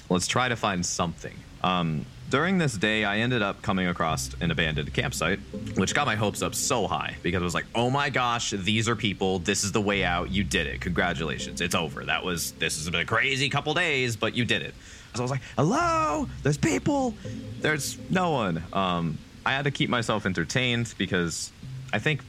let's 0.09 0.27
try 0.27 0.49
to 0.49 0.55
find 0.57 0.85
something. 0.85 1.35
Um, 1.63 2.05
during 2.29 2.57
this 2.57 2.73
day, 2.73 3.05
I 3.05 3.19
ended 3.19 3.43
up 3.43 3.61
coming 3.61 3.87
across 3.87 4.31
an 4.41 4.49
abandoned 4.49 4.91
campsite, 4.93 5.39
which 5.75 5.93
got 5.93 6.07
my 6.07 6.15
hopes 6.15 6.41
up 6.41 6.55
so 6.55 6.87
high 6.87 7.15
because 7.21 7.41
I 7.41 7.45
was 7.45 7.53
like, 7.53 7.67
"Oh 7.75 7.91
my 7.91 8.09
gosh, 8.09 8.49
these 8.51 8.89
are 8.89 8.95
people. 8.95 9.39
This 9.39 9.63
is 9.63 9.71
the 9.71 9.81
way 9.81 10.03
out. 10.03 10.31
You 10.31 10.43
did 10.43 10.65
it. 10.65 10.81
Congratulations. 10.81 11.61
It's 11.61 11.75
over. 11.75 12.03
That 12.03 12.23
was 12.25 12.53
this 12.53 12.77
has 12.77 12.89
been 12.89 13.01
a 13.01 13.05
crazy 13.05 13.49
couple 13.49 13.73
days, 13.75 14.15
but 14.15 14.35
you 14.35 14.45
did 14.45 14.63
it." 14.63 14.73
So 15.13 15.19
I 15.19 15.21
was 15.21 15.31
like, 15.31 15.43
"Hello, 15.55 16.27
there's 16.41 16.57
people." 16.57 17.13
There's 17.61 17.97
no 18.09 18.31
one. 18.31 18.63
Um, 18.73 19.19
I 19.45 19.51
had 19.51 19.65
to 19.65 19.71
keep 19.71 19.89
myself 19.89 20.25
entertained 20.25 20.95
because 20.97 21.51
I 21.93 21.99
think 21.99 22.21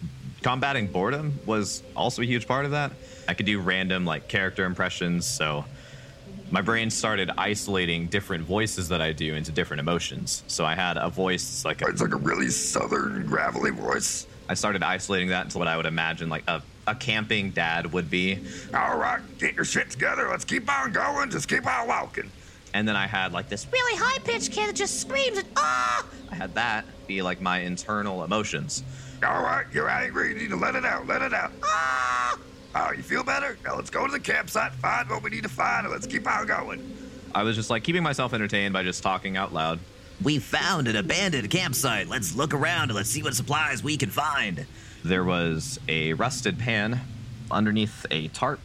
combating 0.43 0.89
boredom 0.89 1.41
was 1.47 1.83
also 1.97 2.21
a 2.21 2.27
huge 2.27 2.47
part 2.47 2.67
of 2.67 2.73
that. 2.73 2.93
I 3.27 3.33
could 3.33 3.47
do 3.47 3.59
random 3.59 4.05
like 4.05 4.29
character 4.29 4.67
impressions, 4.67 5.25
so 5.25 5.65
my 6.51 6.61
brain 6.61 6.91
started 6.91 7.31
isolating 7.37 8.07
different 8.07 8.45
voices 8.45 8.89
that 8.89 9.01
I 9.01 9.13
do 9.13 9.35
into 9.35 9.53
different 9.53 9.81
emotions. 9.81 10.45
So 10.47 10.65
I 10.65 10.75
had 10.75 10.97
a 10.97 11.09
voice 11.09 11.65
like 11.65 11.83
a, 11.83 11.87
it's 11.87 12.01
like 12.01 12.13
a 12.13 12.17
really 12.17 12.49
southern 12.49 13.27
gravelly 13.27 13.71
voice. 13.71 14.27
I 14.49 14.55
started 14.55 14.83
isolating 14.83 15.29
that 15.29 15.47
into 15.47 15.59
what 15.59 15.69
I 15.69 15.77
would 15.77 15.87
imagine 15.87 16.29
like 16.29 16.45
a, 16.47 16.63
a 16.87 16.95
camping 16.95 17.51
dad 17.51 17.93
would 17.93 18.11
be. 18.11 18.39
All 18.75 18.99
right, 18.99 19.21
get 19.39 19.55
your 19.55 19.65
shit 19.65 19.91
together. 19.91 20.29
Let's 20.29 20.45
keep 20.45 20.71
on 20.71 20.93
going. 20.93 21.31
Just 21.31 21.49
keep 21.49 21.67
on 21.67 21.89
walking. 21.89 22.31
And 22.75 22.87
then 22.87 22.97
I 22.97 23.07
had 23.07 23.33
like 23.33 23.49
this 23.49 23.67
really 23.73 23.99
high 23.99 24.19
pitched 24.19 24.53
kid 24.53 24.69
that 24.69 24.77
just 24.77 25.01
screams 25.01 25.39
and 25.39 25.49
ah. 25.57 26.05
I 26.31 26.35
had 26.35 26.55
that 26.57 26.85
be 27.07 27.23
like 27.23 27.41
my 27.41 27.61
internal 27.61 28.25
emotions. 28.25 28.83
All 29.25 29.43
right, 29.43 29.65
you're 29.73 29.89
angry. 29.89 30.31
You 30.31 30.35
need 30.35 30.51
to 30.51 30.57
let 30.57 30.75
it 30.75 30.85
out. 30.85 31.07
Let 31.07 31.23
it 31.23 31.33
out. 31.33 31.53
Ah! 31.63 32.39
Oh, 32.77 32.93
you 32.93 33.03
feel 33.03 33.23
better? 33.23 33.57
Now 33.65 33.77
let's 33.77 33.91
go 33.91 34.07
to 34.07 34.13
the 34.13 34.19
campsite, 34.19 34.73
find 34.75 35.09
what 35.09 35.23
we 35.23 35.31
need 35.31 35.45
to 35.45 35.49
find, 35.49 35.87
and 35.87 35.93
let's 35.93 36.07
keep 36.07 36.27
on 36.29 36.47
going. 36.47 36.97
I 37.35 37.43
was 37.43 37.57
just 37.57 37.71
like 37.71 37.85
keeping 37.85 38.03
myself 38.03 38.35
entertained 38.35 38.73
by 38.73 38.83
just 38.83 39.03
talking 39.03 39.37
out 39.37 39.53
loud. 39.53 39.79
We 40.23 40.39
found 40.39 40.89
an 40.89 40.97
abandoned 40.97 41.51
campsite. 41.51 42.09
Let's 42.09 42.35
look 42.35 42.55
around 42.55 42.91
and 42.91 42.95
let's 42.95 43.11
see 43.11 43.23
what 43.23 43.35
supplies 43.35 43.83
we 43.83 43.97
can 43.97 44.11
find. 44.11 44.67
There 45.05 45.25
was 45.25 45.79
a 45.89 46.13
rusted 46.15 46.59
pan 46.59 47.01
underneath 47.51 48.07
a 48.11 48.29
tarp. 48.29 48.61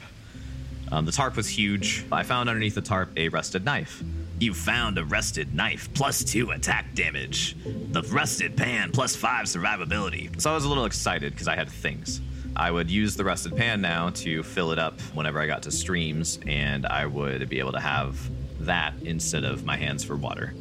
Um, 0.91 1.05
the 1.05 1.11
tarp 1.11 1.35
was 1.35 1.47
huge. 1.47 2.05
I 2.11 2.23
found 2.23 2.49
underneath 2.49 2.75
the 2.75 2.81
tarp 2.81 3.09
a 3.17 3.29
rusted 3.29 3.65
knife. 3.65 4.03
You 4.39 4.53
found 4.53 4.97
a 4.97 5.03
rusted 5.03 5.53
knife, 5.53 5.93
plus 5.93 6.23
two 6.23 6.51
attack 6.51 6.95
damage. 6.95 7.55
The 7.91 8.01
rusted 8.03 8.55
pan, 8.55 8.91
plus 8.91 9.15
five 9.15 9.45
survivability. 9.45 10.39
So 10.41 10.49
I 10.49 10.55
was 10.55 10.65
a 10.65 10.69
little 10.69 10.85
excited 10.85 11.33
because 11.33 11.47
I 11.47 11.55
had 11.55 11.69
things. 11.69 12.21
I 12.55 12.71
would 12.71 12.89
use 12.91 13.15
the 13.15 13.23
rusted 13.23 13.55
pan 13.55 13.81
now 13.81 14.09
to 14.11 14.43
fill 14.43 14.71
it 14.71 14.79
up 14.79 14.99
whenever 15.13 15.39
I 15.39 15.47
got 15.47 15.63
to 15.63 15.71
streams, 15.71 16.39
and 16.45 16.85
I 16.85 17.05
would 17.05 17.49
be 17.49 17.59
able 17.59 17.71
to 17.71 17.79
have 17.79 18.17
that 18.61 18.93
instead 19.03 19.43
of 19.43 19.65
my 19.65 19.77
hands 19.77 20.03
for 20.03 20.15
water. 20.15 20.53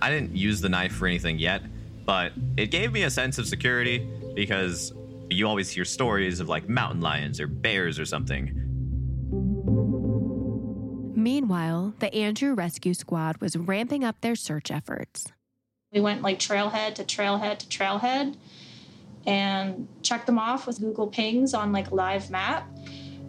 I 0.00 0.10
didn't 0.10 0.34
use 0.34 0.60
the 0.60 0.68
knife 0.68 0.92
for 0.92 1.06
anything 1.06 1.38
yet, 1.38 1.62
but 2.06 2.32
it 2.56 2.70
gave 2.70 2.92
me 2.92 3.02
a 3.02 3.10
sense 3.10 3.38
of 3.38 3.46
security 3.46 4.08
because 4.34 4.92
you 5.28 5.46
always 5.46 5.70
hear 5.70 5.84
stories 5.84 6.40
of 6.40 6.48
like 6.48 6.68
mountain 6.68 7.00
lions 7.00 7.40
or 7.40 7.46
bears 7.46 7.98
or 7.98 8.06
something. 8.06 8.56
Meanwhile, 11.14 11.94
the 11.98 12.12
Andrew 12.14 12.54
Rescue 12.54 12.94
Squad 12.94 13.36
was 13.42 13.56
ramping 13.56 14.04
up 14.04 14.20
their 14.22 14.34
search 14.34 14.70
efforts. 14.70 15.30
We 15.92 16.00
went 16.00 16.22
like 16.22 16.38
trailhead 16.38 16.94
to 16.94 17.04
trailhead 17.04 17.58
to 17.58 17.66
trailhead 17.66 18.36
and 19.26 19.88
check 20.02 20.26
them 20.26 20.38
off 20.38 20.66
with 20.66 20.80
Google 20.80 21.06
pings 21.06 21.54
on 21.54 21.72
like 21.72 21.92
live 21.92 22.30
map. 22.30 22.68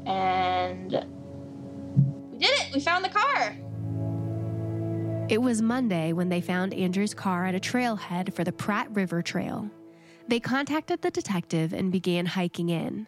And 0.06 0.92
we 2.32 2.38
did 2.38 2.50
it. 2.50 2.74
We 2.74 2.80
found 2.80 3.06
the 3.06 3.10
car. 3.10 3.58
It 5.30 5.42
was 5.42 5.62
Monday 5.62 6.12
when 6.12 6.30
they 6.30 6.42
found 6.42 6.74
Andrew's 6.74 7.14
car 7.14 7.46
at 7.46 7.56
a 7.56 7.60
trailhead 7.60 8.34
for 8.34 8.44
the 8.44 8.52
Pratt 8.52 8.94
River 8.94 9.22
Trail. 9.22 9.70
They 10.28 10.40
contacted 10.40 11.02
the 11.02 11.12
detective 11.12 11.74
and 11.74 11.92
began 11.92 12.26
hiking 12.26 12.70
in. 12.70 13.08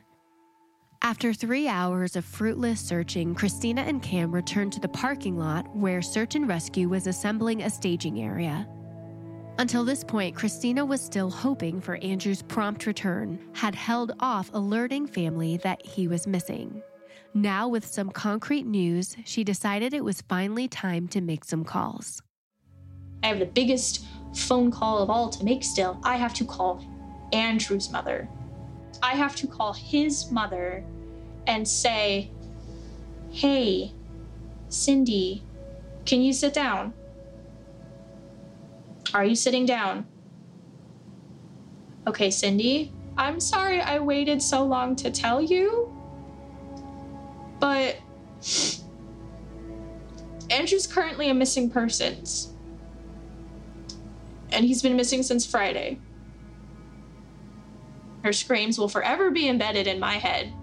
After 1.01 1.33
three 1.33 1.67
hours 1.67 2.15
of 2.15 2.23
fruitless 2.23 2.79
searching, 2.79 3.35
Christina 3.35 3.81
and 3.81 4.01
Cam 4.01 4.31
returned 4.31 4.71
to 4.73 4.79
the 4.79 4.87
parking 4.87 5.37
lot 5.37 5.67
where 5.75 6.01
search 6.01 6.35
and 6.35 6.47
rescue 6.47 6.87
was 6.87 7.07
assembling 7.07 7.63
a 7.63 7.69
staging 7.69 8.21
area. 8.21 8.65
Until 9.59 9.85
this 9.85 10.03
point, 10.03 10.35
Christina 10.35 10.83
was 10.83 10.99
still 10.99 11.29
hoping 11.29 11.79
for 11.79 11.97
Andrew's 11.97 12.41
prompt 12.41 12.87
return, 12.87 13.39
had 13.53 13.75
held 13.75 14.13
off 14.19 14.49
alerting 14.53 15.05
family 15.05 15.57
that 15.57 15.85
he 15.85 16.07
was 16.07 16.25
missing. 16.25 16.81
Now, 17.35 17.67
with 17.67 17.85
some 17.85 18.09
concrete 18.09 18.65
news, 18.65 19.15
she 19.25 19.43
decided 19.43 19.93
it 19.93 20.03
was 20.03 20.21
finally 20.21 20.67
time 20.67 21.07
to 21.09 21.21
make 21.21 21.45
some 21.45 21.63
calls. 21.63 22.21
I 23.21 23.27
have 23.27 23.39
the 23.39 23.45
biggest 23.45 24.05
phone 24.35 24.71
call 24.71 24.97
of 24.97 25.11
all 25.11 25.29
to 25.29 25.45
make 25.45 25.63
still. 25.63 25.99
I 26.03 26.17
have 26.17 26.33
to 26.35 26.45
call 26.45 26.83
Andrew's 27.31 27.91
mother. 27.91 28.27
I 29.03 29.15
have 29.15 29.35
to 29.37 29.47
call 29.47 29.73
his 29.73 30.31
mother 30.31 30.83
and 31.45 31.67
say, 31.67 32.31
Hey, 33.31 33.91
Cindy, 34.69 35.43
can 36.05 36.21
you 36.21 36.33
sit 36.33 36.53
down? 36.53 36.93
Are 39.13 39.25
you 39.25 39.35
sitting 39.35 39.65
down? 39.65 40.07
Okay, 42.07 42.29
Cindy, 42.29 42.91
I'm 43.17 43.39
sorry 43.39 43.79
I 43.79 43.99
waited 43.99 44.41
so 44.41 44.63
long 44.63 44.95
to 44.97 45.11
tell 45.11 45.41
you, 45.41 45.93
but 47.59 47.97
Andrew's 50.49 50.87
currently 50.87 51.29
a 51.29 51.33
missing 51.33 51.69
persons. 51.69 52.53
And 54.51 54.65
he's 54.65 54.81
been 54.81 54.95
missing 54.95 55.23
since 55.23 55.45
Friday. 55.45 55.99
Her 58.23 58.33
screams 58.33 58.77
will 58.77 58.89
forever 58.89 59.31
be 59.31 59.47
embedded 59.47 59.87
in 59.87 59.99
my 59.99 60.13
head. 60.13 60.53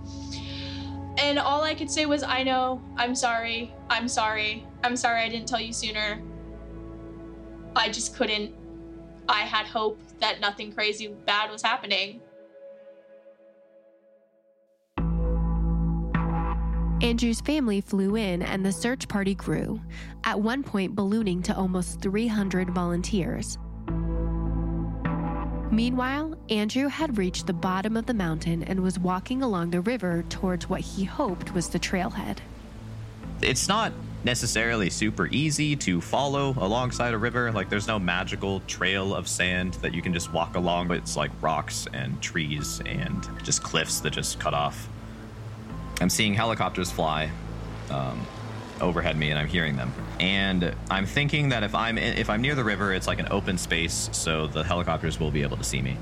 And 1.19 1.39
all 1.39 1.63
I 1.63 1.75
could 1.75 1.91
say 1.91 2.07
was, 2.07 2.23
I 2.23 2.43
know, 2.43 2.81
I'm 2.97 3.15
sorry, 3.15 3.75
I'm 3.89 4.09
sorry, 4.09 4.67
I'm 4.83 4.97
sorry 4.97 5.23
I 5.23 5.29
didn't 5.29 5.49
tell 5.49 5.61
you 5.61 5.73
sooner. 5.73 6.23
I 7.77 7.89
just 7.89 8.17
couldn't. 8.17 8.55
I 9.29 9.41
had 9.41 9.67
hope 9.67 9.99
that 10.21 10.41
nothing 10.41 10.73
crazy 10.73 11.09
bad 11.09 11.51
was 11.51 11.63
happening. 11.63 12.21
Andrew's 17.03 17.41
family 17.41 17.81
flew 17.81 18.17
in 18.17 18.43
and 18.43 18.65
the 18.65 18.73
search 18.73 19.09
party 19.09 19.35
grew, 19.35 19.81
at 20.25 20.39
one 20.39 20.63
point 20.63 20.95
ballooning 20.95 21.43
to 21.43 21.57
almost 21.57 22.01
300 22.03 22.71
volunteers. 22.71 23.57
Meanwhile, 25.71 26.37
Andrew 26.51 26.89
had 26.89 27.17
reached 27.17 27.47
the 27.47 27.53
bottom 27.55 27.97
of 27.97 28.05
the 28.05 28.13
mountain 28.13 28.65
and 28.65 28.81
was 28.81 28.99
walking 28.99 29.41
along 29.43 29.71
the 29.71 29.81
river 29.81 30.25
towards 30.29 30.69
what 30.69 30.81
he 30.81 31.05
hoped 31.05 31.55
was 31.55 31.69
the 31.69 31.79
trailhead. 31.79 32.39
It's 33.41 33.69
not 33.69 33.93
necessarily 34.25 34.91
super 34.91 35.27
easy 35.29 35.77
to 35.77 36.01
follow 36.01 36.55
alongside 36.59 37.15
a 37.15 37.19
river. 37.19 37.53
Like, 37.53 37.69
there's 37.69 37.87
no 37.87 37.99
magical 37.99 38.61
trail 38.61 39.15
of 39.15 39.29
sand 39.29 39.75
that 39.75 39.95
you 39.95 40.03
can 40.03 40.13
just 40.13 40.33
walk 40.33 40.57
along, 40.57 40.89
but 40.89 40.99
it's 40.99 41.17
like 41.17 41.31
rocks 41.41 41.87
and 41.93 42.21
trees 42.21 42.81
and 42.85 43.29
just 43.43 43.63
cliffs 43.63 44.01
that 44.01 44.13
just 44.13 44.39
cut 44.39 44.55
off. 44.55 44.89
I'm 46.01 46.11
seeing 46.11 46.35
helicopters 46.35 46.91
fly 46.91 47.31
um, 47.91 48.27
overhead 48.81 49.17
me, 49.17 49.31
and 49.31 49.39
I'm 49.39 49.49
hearing 49.49 49.77
them. 49.77 49.93
And 50.19 50.75
I'm 50.91 51.07
thinking 51.07 51.51
that 51.51 51.63
if 51.63 51.75
I'm 51.75 51.99
if 51.99 52.31
I'm 52.31 52.41
near 52.41 52.55
the 52.55 52.65
river, 52.65 52.93
it's 52.93 53.07
like 53.07 53.19
an 53.19 53.29
open 53.31 53.59
space, 53.59 54.09
so 54.13 54.47
the 54.47 54.65
helicopters 54.65 55.21
will 55.21 55.31
be 55.31 55.43
able 55.43 55.57
to 55.57 55.65
see 55.65 55.83
me. 55.83 55.97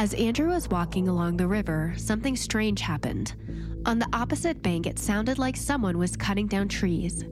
As 0.00 0.14
Andrew 0.14 0.48
was 0.48 0.70
walking 0.70 1.08
along 1.08 1.36
the 1.36 1.46
river, 1.46 1.92
something 1.98 2.34
strange 2.34 2.80
happened. 2.80 3.34
On 3.84 3.98
the 3.98 4.08
opposite 4.14 4.62
bank, 4.62 4.86
it 4.86 4.98
sounded 4.98 5.36
like 5.38 5.58
someone 5.58 5.98
was 5.98 6.16
cutting 6.16 6.46
down 6.46 6.68
trees. 6.68 7.26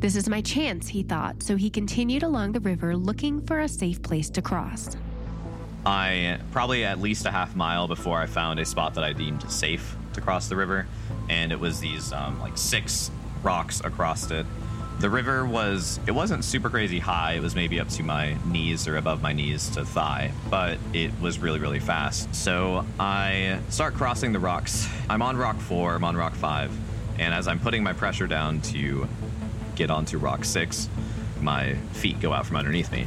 This 0.00 0.14
is 0.14 0.28
my 0.28 0.42
chance, 0.42 0.86
he 0.86 1.02
thought, 1.02 1.42
so 1.42 1.56
he 1.56 1.70
continued 1.70 2.22
along 2.22 2.52
the 2.52 2.60
river 2.60 2.94
looking 2.94 3.40
for 3.46 3.60
a 3.60 3.68
safe 3.68 4.02
place 4.02 4.28
to 4.28 4.42
cross. 4.42 4.98
I 5.86 6.40
probably 6.52 6.84
at 6.84 7.00
least 7.00 7.24
a 7.24 7.30
half 7.30 7.56
mile 7.56 7.88
before 7.88 8.18
I 8.18 8.26
found 8.26 8.60
a 8.60 8.66
spot 8.66 8.92
that 8.96 9.04
I 9.04 9.14
deemed 9.14 9.50
safe 9.50 9.96
to 10.12 10.20
cross 10.20 10.48
the 10.48 10.56
river, 10.56 10.86
and 11.30 11.52
it 11.52 11.58
was 11.58 11.80
these 11.80 12.12
um, 12.12 12.38
like 12.38 12.58
six 12.58 13.10
rocks 13.42 13.80
across 13.80 14.30
it. 14.30 14.44
The 15.00 15.10
river 15.10 15.44
was 15.44 16.00
it 16.06 16.12
wasn't 16.12 16.44
super 16.44 16.70
crazy 16.70 16.98
high. 16.98 17.34
It 17.34 17.42
was 17.42 17.54
maybe 17.54 17.80
up 17.80 17.88
to 17.90 18.02
my 18.02 18.36
knees 18.46 18.88
or 18.88 18.96
above 18.96 19.20
my 19.20 19.32
knees 19.32 19.68
to 19.70 19.84
thigh, 19.84 20.32
but 20.48 20.78
it 20.92 21.10
was 21.20 21.38
really 21.38 21.58
really 21.58 21.80
fast. 21.80 22.34
So 22.34 22.86
I 22.98 23.58
start 23.68 23.94
crossing 23.94 24.32
the 24.32 24.38
rocks. 24.38 24.88
I'm 25.10 25.20
on 25.20 25.36
rock 25.36 25.58
4, 25.58 25.96
I'm 25.96 26.04
on 26.04 26.16
rock 26.16 26.34
5, 26.34 26.72
and 27.18 27.34
as 27.34 27.48
I'm 27.48 27.60
putting 27.60 27.82
my 27.82 27.92
pressure 27.92 28.26
down 28.26 28.60
to 28.62 29.08
get 29.74 29.90
onto 29.90 30.18
rock 30.18 30.44
6, 30.44 30.88
my 31.40 31.74
feet 31.92 32.20
go 32.20 32.32
out 32.32 32.46
from 32.46 32.56
underneath 32.56 32.90
me 32.90 33.06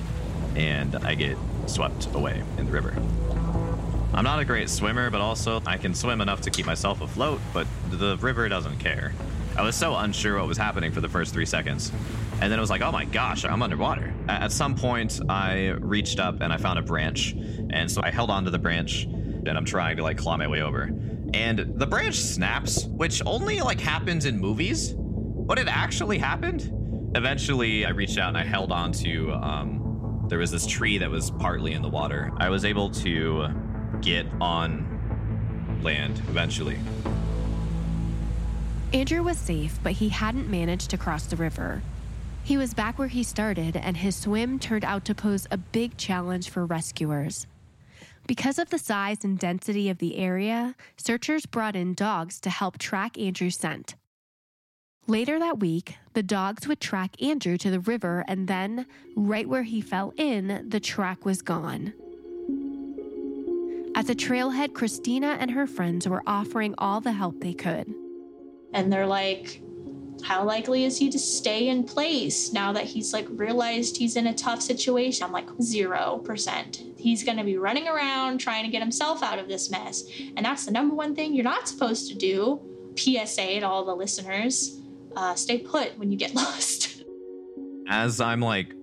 and 0.55 0.95
I 0.97 1.15
get 1.15 1.37
swept 1.67 2.13
away 2.13 2.43
in 2.57 2.65
the 2.65 2.71
river. 2.71 2.93
I'm 4.13 4.23
not 4.23 4.39
a 4.39 4.45
great 4.45 4.69
swimmer, 4.69 5.09
but 5.09 5.21
also 5.21 5.61
I 5.65 5.77
can 5.77 5.93
swim 5.93 6.21
enough 6.21 6.41
to 6.41 6.49
keep 6.49 6.65
myself 6.65 7.01
afloat, 7.01 7.39
but 7.53 7.67
the 7.91 8.17
river 8.17 8.49
doesn't 8.49 8.79
care. 8.79 9.13
I 9.57 9.63
was 9.63 9.75
so 9.75 9.95
unsure 9.95 10.37
what 10.37 10.47
was 10.47 10.57
happening 10.57 10.91
for 10.91 11.01
the 11.01 11.09
first 11.09 11.33
three 11.33 11.45
seconds. 11.47 11.91
And 12.33 12.51
then 12.51 12.59
it 12.59 12.61
was 12.61 12.69
like, 12.69 12.81
oh 12.81 12.91
my 12.91 13.05
gosh, 13.05 13.43
I'm 13.43 13.63
underwater. 13.63 14.13
At 14.29 14.51
some 14.51 14.75
point, 14.75 15.19
I 15.29 15.69
reached 15.79 16.19
up 16.19 16.41
and 16.41 16.53
I 16.53 16.57
found 16.57 16.77
a 16.77 16.83
branch. 16.83 17.33
And 17.71 17.89
so 17.91 18.01
I 18.03 18.11
held 18.11 18.29
onto 18.29 18.51
the 18.51 18.59
branch 18.59 19.05
and 19.05 19.49
I'm 19.49 19.65
trying 19.65 19.97
to 19.97 20.03
like 20.03 20.19
claw 20.19 20.37
my 20.37 20.47
way 20.47 20.61
over. 20.61 20.91
And 21.33 21.73
the 21.75 21.87
branch 21.87 22.17
snaps, 22.17 22.85
which 22.85 23.23
only 23.25 23.59
like 23.59 23.81
happens 23.81 24.25
in 24.25 24.37
movies, 24.37 24.93
but 24.93 25.57
it 25.57 25.67
actually 25.67 26.19
happened. 26.19 26.71
Eventually, 27.15 27.83
I 27.83 27.89
reached 27.89 28.19
out 28.19 28.29
and 28.29 28.37
I 28.37 28.43
held 28.43 28.71
onto, 28.71 29.31
um, 29.31 30.27
there 30.29 30.37
was 30.37 30.51
this 30.51 30.67
tree 30.67 30.99
that 30.99 31.09
was 31.09 31.31
partly 31.31 31.73
in 31.73 31.81
the 31.81 31.89
water. 31.89 32.31
I 32.37 32.49
was 32.49 32.63
able 32.63 32.91
to 32.91 33.47
get 34.01 34.27
on 34.39 35.79
land 35.81 36.19
eventually. 36.29 36.77
Andrew 38.93 39.21
was 39.21 39.37
safe, 39.37 39.77
but 39.83 39.91
he 39.91 40.07
hadn't 40.07 40.49
managed 40.49 40.89
to 40.91 40.97
cross 40.97 41.25
the 41.25 41.35
river. 41.35 41.81
He 42.45 42.55
was 42.55 42.73
back 42.73 42.97
where 42.97 43.09
he 43.09 43.21
started, 43.21 43.75
and 43.75 43.97
his 43.97 44.15
swim 44.15 44.59
turned 44.59 44.85
out 44.85 45.03
to 45.05 45.15
pose 45.15 45.45
a 45.51 45.57
big 45.57 45.97
challenge 45.97 46.49
for 46.49 46.65
rescuers. 46.65 47.45
Because 48.27 48.57
of 48.57 48.69
the 48.69 48.77
size 48.77 49.25
and 49.25 49.37
density 49.37 49.89
of 49.89 49.97
the 49.97 50.15
area, 50.17 50.73
searchers 50.95 51.45
brought 51.45 51.75
in 51.75 51.93
dogs 51.93 52.39
to 52.41 52.49
help 52.49 52.77
track 52.77 53.17
Andrew's 53.17 53.57
scent. 53.57 53.95
Later 55.05 55.37
that 55.39 55.59
week, 55.59 55.97
the 56.13 56.23
dogs 56.23 56.65
would 56.67 56.79
track 56.79 57.21
Andrew 57.21 57.57
to 57.57 57.69
the 57.69 57.81
river, 57.81 58.23
and 58.29 58.47
then, 58.47 58.85
right 59.17 59.47
where 59.49 59.63
he 59.63 59.81
fell 59.81 60.13
in, 60.15 60.65
the 60.69 60.79
track 60.79 61.25
was 61.25 61.41
gone. 61.41 61.93
At 63.95 64.07
the 64.07 64.15
trailhead, 64.15 64.73
Christina 64.73 65.37
and 65.39 65.51
her 65.51 65.67
friends 65.67 66.07
were 66.07 66.23
offering 66.25 66.73
all 66.77 67.01
the 67.01 67.11
help 67.11 67.41
they 67.41 67.53
could. 67.53 67.93
And 68.73 68.91
they're 68.91 69.07
like, 69.07 69.61
how 70.23 70.43
likely 70.43 70.83
is 70.83 70.97
he 70.97 71.09
to 71.09 71.19
stay 71.19 71.69
in 71.69 71.83
place 71.83 72.51
now 72.51 72.73
that 72.73 72.85
he's 72.85 73.13
like 73.13 73.27
realized 73.29 73.97
he's 73.97 74.15
in 74.15 74.27
a 74.27 74.33
tough 74.33 74.61
situation? 74.61 75.25
I'm 75.25 75.31
like, 75.31 75.47
zero 75.61 76.21
percent. 76.23 76.83
He's 76.97 77.23
going 77.23 77.37
to 77.37 77.43
be 77.43 77.57
running 77.57 77.87
around 77.87 78.39
trying 78.39 78.65
to 78.65 78.69
get 78.69 78.81
himself 78.81 79.23
out 79.23 79.39
of 79.39 79.47
this 79.47 79.69
mess. 79.69 80.03
And 80.35 80.45
that's 80.45 80.65
the 80.65 80.71
number 80.71 80.95
one 80.95 81.15
thing 81.15 81.33
you're 81.33 81.43
not 81.43 81.67
supposed 81.67 82.09
to 82.09 82.15
do. 82.15 82.59
PSA 82.97 83.59
to 83.59 83.67
all 83.67 83.85
the 83.85 83.95
listeners 83.95 84.81
uh, 85.15 85.35
stay 85.35 85.59
put 85.59 85.97
when 85.97 86.11
you 86.11 86.17
get 86.17 86.33
lost. 86.35 87.03
As 87.87 88.19
I'm 88.19 88.41
like 88.41 88.73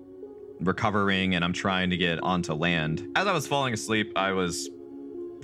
recovering 0.61 1.35
and 1.35 1.43
I'm 1.43 1.53
trying 1.53 1.89
to 1.89 1.97
get 1.97 2.21
onto 2.23 2.53
land, 2.53 3.07
as 3.15 3.27
I 3.27 3.33
was 3.33 3.45
falling 3.45 3.73
asleep, 3.73 4.13
I 4.15 4.31
was 4.31 4.69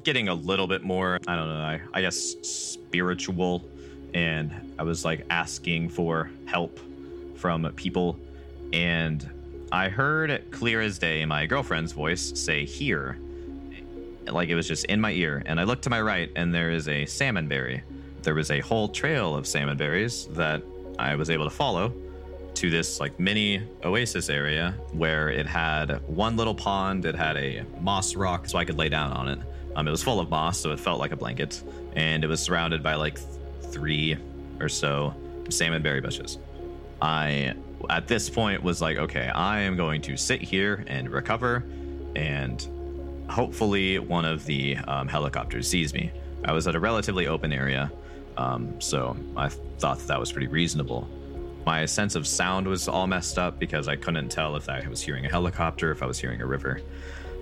getting 0.03 0.29
a 0.29 0.33
little 0.33 0.67
bit 0.67 0.83
more, 0.83 1.19
I 1.27 1.35
don't 1.35 1.47
know, 1.47 1.55
I, 1.55 1.81
I 1.93 2.01
guess 2.01 2.35
spiritual. 2.41 3.63
And 4.13 4.73
I 4.77 4.83
was 4.83 5.05
like 5.05 5.25
asking 5.29 5.89
for 5.89 6.29
help 6.45 6.79
from 7.35 7.71
people. 7.73 8.19
And 8.73 9.27
I 9.71 9.89
heard 9.89 10.51
clear 10.51 10.81
as 10.81 10.99
day 10.99 11.25
my 11.25 11.45
girlfriend's 11.45 11.91
voice 11.91 12.33
say, 12.35 12.65
Here. 12.65 13.17
Like 14.27 14.49
it 14.49 14.55
was 14.55 14.67
just 14.67 14.85
in 14.85 15.01
my 15.01 15.11
ear. 15.11 15.41
And 15.45 15.59
I 15.59 15.63
looked 15.63 15.83
to 15.83 15.89
my 15.89 16.01
right, 16.01 16.31
and 16.35 16.53
there 16.53 16.71
is 16.71 16.87
a 16.87 17.05
salmon 17.05 17.47
berry. 17.47 17.83
There 18.21 18.35
was 18.35 18.51
a 18.51 18.59
whole 18.59 18.87
trail 18.87 19.35
of 19.35 19.47
salmon 19.47 19.77
berries 19.77 20.27
that 20.31 20.61
I 20.99 21.15
was 21.15 21.29
able 21.29 21.45
to 21.45 21.49
follow 21.49 21.93
to 22.55 22.69
this 22.69 22.99
like 22.99 23.19
mini 23.19 23.63
oasis 23.83 24.29
area 24.29 24.75
where 24.91 25.29
it 25.29 25.47
had 25.47 26.01
one 26.07 26.37
little 26.37 26.53
pond. 26.53 27.05
It 27.05 27.15
had 27.15 27.37
a 27.37 27.63
moss 27.79 28.15
rock, 28.15 28.47
so 28.47 28.57
I 28.57 28.65
could 28.65 28.77
lay 28.77 28.89
down 28.89 29.11
on 29.11 29.27
it. 29.29 29.39
Um, 29.75 29.87
it 29.87 29.91
was 29.91 30.03
full 30.03 30.19
of 30.19 30.29
moss, 30.29 30.59
so 30.59 30.71
it 30.71 30.79
felt 30.79 30.99
like 30.99 31.11
a 31.11 31.15
blanket, 31.15 31.63
and 31.95 32.23
it 32.23 32.27
was 32.27 32.41
surrounded 32.41 32.83
by 32.83 32.95
like 32.95 33.19
three 33.71 34.17
or 34.59 34.69
so 34.69 35.13
salmon 35.49 35.81
berry 35.81 36.01
bushes. 36.01 36.37
I, 37.01 37.55
at 37.89 38.07
this 38.07 38.29
point, 38.29 38.61
was 38.61 38.81
like, 38.81 38.97
okay, 38.97 39.29
I 39.29 39.61
am 39.61 39.75
going 39.75 40.01
to 40.03 40.15
sit 40.15 40.41
here 40.41 40.85
and 40.87 41.09
recover, 41.09 41.63
and 42.15 42.65
hopefully 43.27 43.97
one 43.97 44.25
of 44.25 44.45
the 44.45 44.77
um, 44.77 45.07
helicopters 45.07 45.67
sees 45.67 45.93
me. 45.93 46.11
I 46.45 46.53
was 46.53 46.67
at 46.67 46.75
a 46.75 46.79
relatively 46.79 47.27
open 47.27 47.51
area, 47.51 47.91
um, 48.37 48.79
so 48.79 49.15
I 49.35 49.49
thought 49.49 49.99
that, 49.99 50.07
that 50.07 50.19
was 50.19 50.31
pretty 50.31 50.47
reasonable. 50.47 51.07
My 51.65 51.85
sense 51.85 52.15
of 52.15 52.25
sound 52.27 52.67
was 52.67 52.87
all 52.87 53.07
messed 53.07 53.37
up 53.37 53.59
because 53.59 53.87
I 53.87 53.95
couldn't 53.95 54.29
tell 54.29 54.55
if 54.55 54.67
I 54.69 54.87
was 54.87 55.01
hearing 55.01 55.25
a 55.25 55.29
helicopter, 55.29 55.91
if 55.91 56.01
I 56.01 56.05
was 56.07 56.19
hearing 56.19 56.41
a 56.41 56.45
river. 56.45 56.81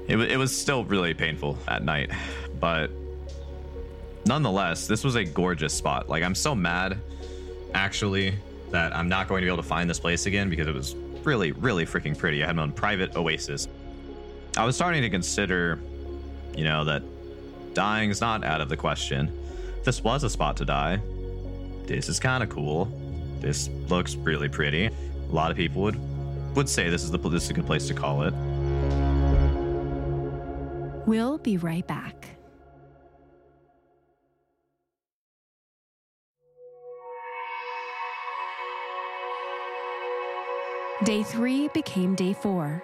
It, 0.08 0.18
it 0.20 0.38
was 0.38 0.58
still 0.58 0.84
really 0.86 1.14
painful 1.14 1.58
at 1.68 1.84
night, 1.84 2.12
but 2.60 2.92
nonetheless, 4.26 4.88
this 4.88 5.04
was 5.04 5.16
a 5.16 5.24
gorgeous 5.24 5.74
spot. 5.74 6.10
Like, 6.10 6.24
I'm 6.24 6.36
so 6.36 6.56
mad, 6.56 6.98
actually, 7.74 8.36
that 8.72 8.96
I'm 8.96 9.10
not 9.10 9.28
going 9.28 9.42
to 9.42 9.46
be 9.46 9.50
able 9.50 9.62
to 9.62 9.68
find 9.68 9.90
this 9.90 10.00
place 10.00 10.26
again 10.26 10.50
because 10.50 10.68
it 10.68 10.74
was 10.74 10.96
really, 11.24 11.52
really 11.54 11.86
freaking 11.86 12.18
pretty. 12.18 12.44
I 12.44 12.48
had 12.48 12.56
my 12.56 12.64
own 12.64 12.72
private 12.72 13.16
oasis. 13.16 13.68
I 14.58 14.66
was 14.66 14.76
starting 14.76 15.02
to 15.02 15.10
consider, 15.10 15.80
you 16.56 16.64
know, 16.64 16.84
that 16.86 17.04
dying's 17.74 18.22
not 18.22 18.44
out 18.44 18.62
of 18.62 18.70
the 18.70 18.78
question. 18.78 19.32
This 19.84 20.04
was 20.04 20.24
a 20.24 20.30
spot 20.30 20.58
to 20.58 20.66
die. 20.66 21.00
This 21.86 22.10
is 22.10 22.20
kind 22.20 22.44
of 22.44 22.50
cool. 22.50 22.92
This 23.40 23.70
looks 23.88 24.16
really 24.16 24.50
pretty. 24.50 24.88
A 24.88 24.92
lot 25.32 25.52
of 25.52 25.58
people 25.58 25.82
would 25.84 25.98
would 26.56 26.68
say 26.68 26.90
this 26.90 27.04
is 27.04 27.12
the 27.12 27.18
this 27.18 27.44
is 27.44 27.50
a 27.52 27.54
good 27.54 27.66
place 27.66 27.88
to 27.88 27.94
call 27.94 28.24
it. 28.24 28.34
We'll 31.06 31.38
be 31.38 31.58
right 31.58 31.86
back. 31.88 32.39
Day 41.06 41.24
three 41.24 41.70
became 41.70 42.14
day 42.14 42.34
four. 42.34 42.84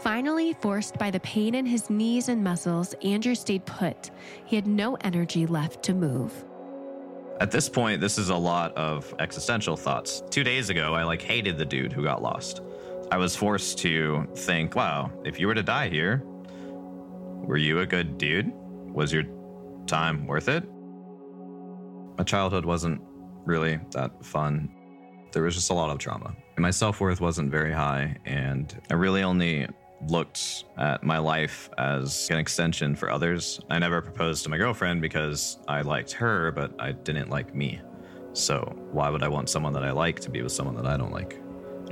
Finally, 0.00 0.54
forced 0.54 0.98
by 0.98 1.12
the 1.12 1.20
pain 1.20 1.54
in 1.54 1.64
his 1.64 1.88
knees 1.88 2.28
and 2.28 2.42
muscles, 2.42 2.94
Andrew 2.94 3.36
stayed 3.36 3.64
put. 3.64 4.10
He 4.44 4.56
had 4.56 4.66
no 4.66 4.96
energy 5.02 5.46
left 5.46 5.80
to 5.84 5.94
move. 5.94 6.44
At 7.38 7.52
this 7.52 7.68
point, 7.68 8.00
this 8.00 8.18
is 8.18 8.30
a 8.30 8.36
lot 8.36 8.76
of 8.76 9.14
existential 9.20 9.76
thoughts. 9.76 10.24
Two 10.30 10.42
days 10.42 10.68
ago, 10.68 10.94
I 10.94 11.04
like 11.04 11.22
hated 11.22 11.56
the 11.56 11.64
dude 11.64 11.92
who 11.92 12.02
got 12.02 12.22
lost. 12.22 12.60
I 13.12 13.18
was 13.18 13.36
forced 13.36 13.78
to 13.78 14.26
think, 14.34 14.74
wow, 14.74 15.12
if 15.24 15.38
you 15.38 15.46
were 15.46 15.54
to 15.54 15.62
die 15.62 15.88
here, 15.88 16.24
were 16.24 17.56
you 17.56 17.78
a 17.78 17.86
good 17.86 18.18
dude? 18.18 18.52
Was 18.92 19.12
your 19.12 19.24
time 19.86 20.26
worth 20.26 20.48
it? 20.48 20.64
My 22.18 22.24
childhood 22.24 22.64
wasn't 22.64 23.00
really 23.44 23.78
that 23.92 24.24
fun. 24.24 24.74
There 25.30 25.44
was 25.44 25.54
just 25.54 25.70
a 25.70 25.74
lot 25.74 25.90
of 25.90 25.98
trauma. 25.98 26.34
My 26.56 26.70
self 26.70 27.00
worth 27.00 27.20
wasn't 27.20 27.50
very 27.50 27.72
high, 27.72 28.16
and 28.24 28.72
I 28.88 28.94
really 28.94 29.22
only 29.22 29.66
looked 30.06 30.64
at 30.78 31.02
my 31.02 31.18
life 31.18 31.68
as 31.78 32.28
an 32.30 32.38
extension 32.38 32.94
for 32.94 33.10
others. 33.10 33.60
I 33.70 33.78
never 33.78 34.00
proposed 34.00 34.44
to 34.44 34.50
my 34.50 34.56
girlfriend 34.56 35.00
because 35.02 35.58
I 35.66 35.80
liked 35.80 36.12
her, 36.12 36.52
but 36.52 36.72
I 36.78 36.92
didn't 36.92 37.28
like 37.28 37.54
me. 37.54 37.80
So, 38.34 38.60
why 38.92 39.10
would 39.10 39.22
I 39.22 39.28
want 39.28 39.48
someone 39.48 39.72
that 39.72 39.84
I 39.84 39.90
like 39.90 40.20
to 40.20 40.30
be 40.30 40.42
with 40.42 40.52
someone 40.52 40.76
that 40.76 40.86
I 40.86 40.96
don't 40.96 41.12
like? 41.12 41.40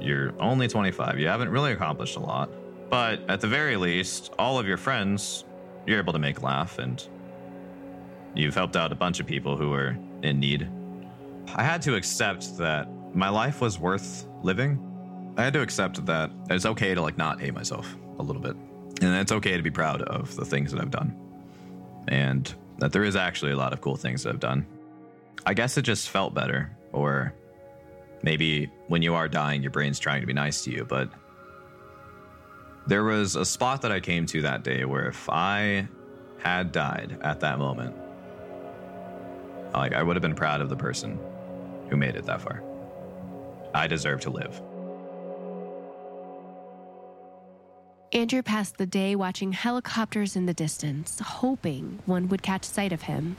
You're 0.00 0.32
only 0.40 0.68
25. 0.68 1.18
You 1.18 1.26
haven't 1.26 1.48
really 1.48 1.72
accomplished 1.72 2.16
a 2.16 2.20
lot. 2.20 2.50
But 2.88 3.20
at 3.28 3.40
the 3.40 3.48
very 3.48 3.76
least, 3.76 4.32
all 4.38 4.58
of 4.58 4.66
your 4.66 4.76
friends, 4.76 5.44
you're 5.86 5.98
able 5.98 6.12
to 6.12 6.18
make 6.18 6.42
laugh, 6.42 6.78
and 6.78 7.04
you've 8.34 8.54
helped 8.54 8.76
out 8.76 8.92
a 8.92 8.94
bunch 8.94 9.18
of 9.18 9.26
people 9.26 9.56
who 9.56 9.72
are 9.72 9.96
in 10.22 10.38
need. 10.38 10.68
I 11.54 11.64
had 11.64 11.82
to 11.82 11.96
accept 11.96 12.56
that 12.58 12.86
my 13.14 13.28
life 13.28 13.60
was 13.60 13.78
worth 13.78 14.26
living. 14.42 15.34
I 15.36 15.44
had 15.44 15.52
to 15.54 15.62
accept 15.62 16.04
that 16.06 16.30
it's 16.50 16.66
okay 16.66 16.94
to 16.94 17.02
like 17.02 17.16
not 17.16 17.40
hate 17.40 17.54
myself 17.54 17.94
a 18.18 18.22
little 18.22 18.42
bit. 18.42 18.56
And 19.00 19.14
it's 19.16 19.32
okay 19.32 19.56
to 19.56 19.62
be 19.62 19.70
proud 19.70 20.02
of 20.02 20.36
the 20.36 20.44
things 20.44 20.72
that 20.72 20.80
I've 20.80 20.90
done. 20.90 21.16
And 22.08 22.52
that 22.78 22.92
there 22.92 23.04
is 23.04 23.16
actually 23.16 23.52
a 23.52 23.56
lot 23.56 23.72
of 23.72 23.80
cool 23.80 23.96
things 23.96 24.22
that 24.22 24.30
I've 24.30 24.40
done. 24.40 24.66
I 25.44 25.54
guess 25.54 25.76
it 25.76 25.82
just 25.82 26.08
felt 26.08 26.34
better. 26.34 26.76
Or 26.92 27.34
maybe 28.22 28.70
when 28.88 29.02
you 29.02 29.14
are 29.14 29.28
dying, 29.28 29.62
your 29.62 29.70
brain's 29.70 29.98
trying 29.98 30.20
to 30.20 30.26
be 30.26 30.32
nice 30.32 30.64
to 30.64 30.70
you. 30.70 30.84
But 30.84 31.10
there 32.86 33.04
was 33.04 33.36
a 33.36 33.44
spot 33.44 33.82
that 33.82 33.92
I 33.92 34.00
came 34.00 34.26
to 34.26 34.42
that 34.42 34.64
day 34.64 34.84
where 34.84 35.06
if 35.08 35.28
I 35.28 35.88
had 36.38 36.72
died 36.72 37.18
at 37.22 37.40
that 37.40 37.58
moment, 37.58 37.96
like 39.72 39.94
I 39.94 40.02
would 40.02 40.16
have 40.16 40.22
been 40.22 40.34
proud 40.34 40.60
of 40.60 40.68
the 40.68 40.76
person 40.76 41.18
who 41.88 41.96
made 41.96 42.16
it 42.16 42.26
that 42.26 42.40
far. 42.40 42.62
I 43.74 43.86
deserve 43.86 44.20
to 44.22 44.30
live. 44.30 44.60
Andrew 48.12 48.42
passed 48.42 48.76
the 48.76 48.84
day 48.84 49.16
watching 49.16 49.52
helicopters 49.52 50.36
in 50.36 50.44
the 50.44 50.52
distance, 50.52 51.18
hoping 51.18 52.00
one 52.04 52.28
would 52.28 52.42
catch 52.42 52.64
sight 52.64 52.92
of 52.92 53.02
him. 53.02 53.38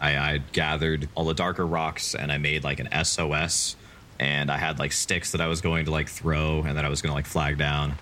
I, 0.00 0.16
I 0.16 0.38
gathered 0.52 1.08
all 1.14 1.24
the 1.24 1.34
darker 1.34 1.66
rocks 1.66 2.14
and 2.14 2.32
I 2.32 2.38
made 2.38 2.64
like 2.64 2.80
an 2.80 2.88
SOS. 3.04 3.76
And 4.20 4.50
I 4.50 4.56
had 4.56 4.78
like 4.78 4.92
sticks 4.92 5.32
that 5.32 5.40
I 5.40 5.46
was 5.46 5.60
going 5.60 5.84
to 5.84 5.90
like 5.90 6.08
throw 6.08 6.62
and 6.62 6.76
that 6.76 6.84
I 6.84 6.88
was 6.88 7.02
going 7.02 7.10
to 7.10 7.14
like 7.14 7.26
flag 7.26 7.58
down. 7.58 7.94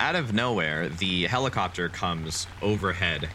out 0.00 0.16
of 0.16 0.32
nowhere, 0.32 0.88
the 0.88 1.26
helicopter 1.26 1.90
comes 1.90 2.46
overhead, 2.62 3.28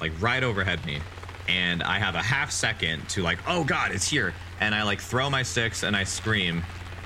like 0.00 0.12
right 0.22 0.42
overhead 0.44 0.84
me. 0.86 1.00
And 1.48 1.82
I 1.82 1.98
have 1.98 2.14
a 2.14 2.22
half 2.22 2.52
second 2.52 3.08
to 3.10 3.22
like, 3.22 3.38
oh 3.48 3.64
God, 3.64 3.90
it's 3.90 4.08
here. 4.08 4.32
And 4.60 4.74
I 4.74 4.84
like 4.84 5.00
throw 5.00 5.28
my 5.28 5.42
sticks 5.42 5.82
and 5.82 5.96
I 5.96 6.04
scream. 6.04 6.62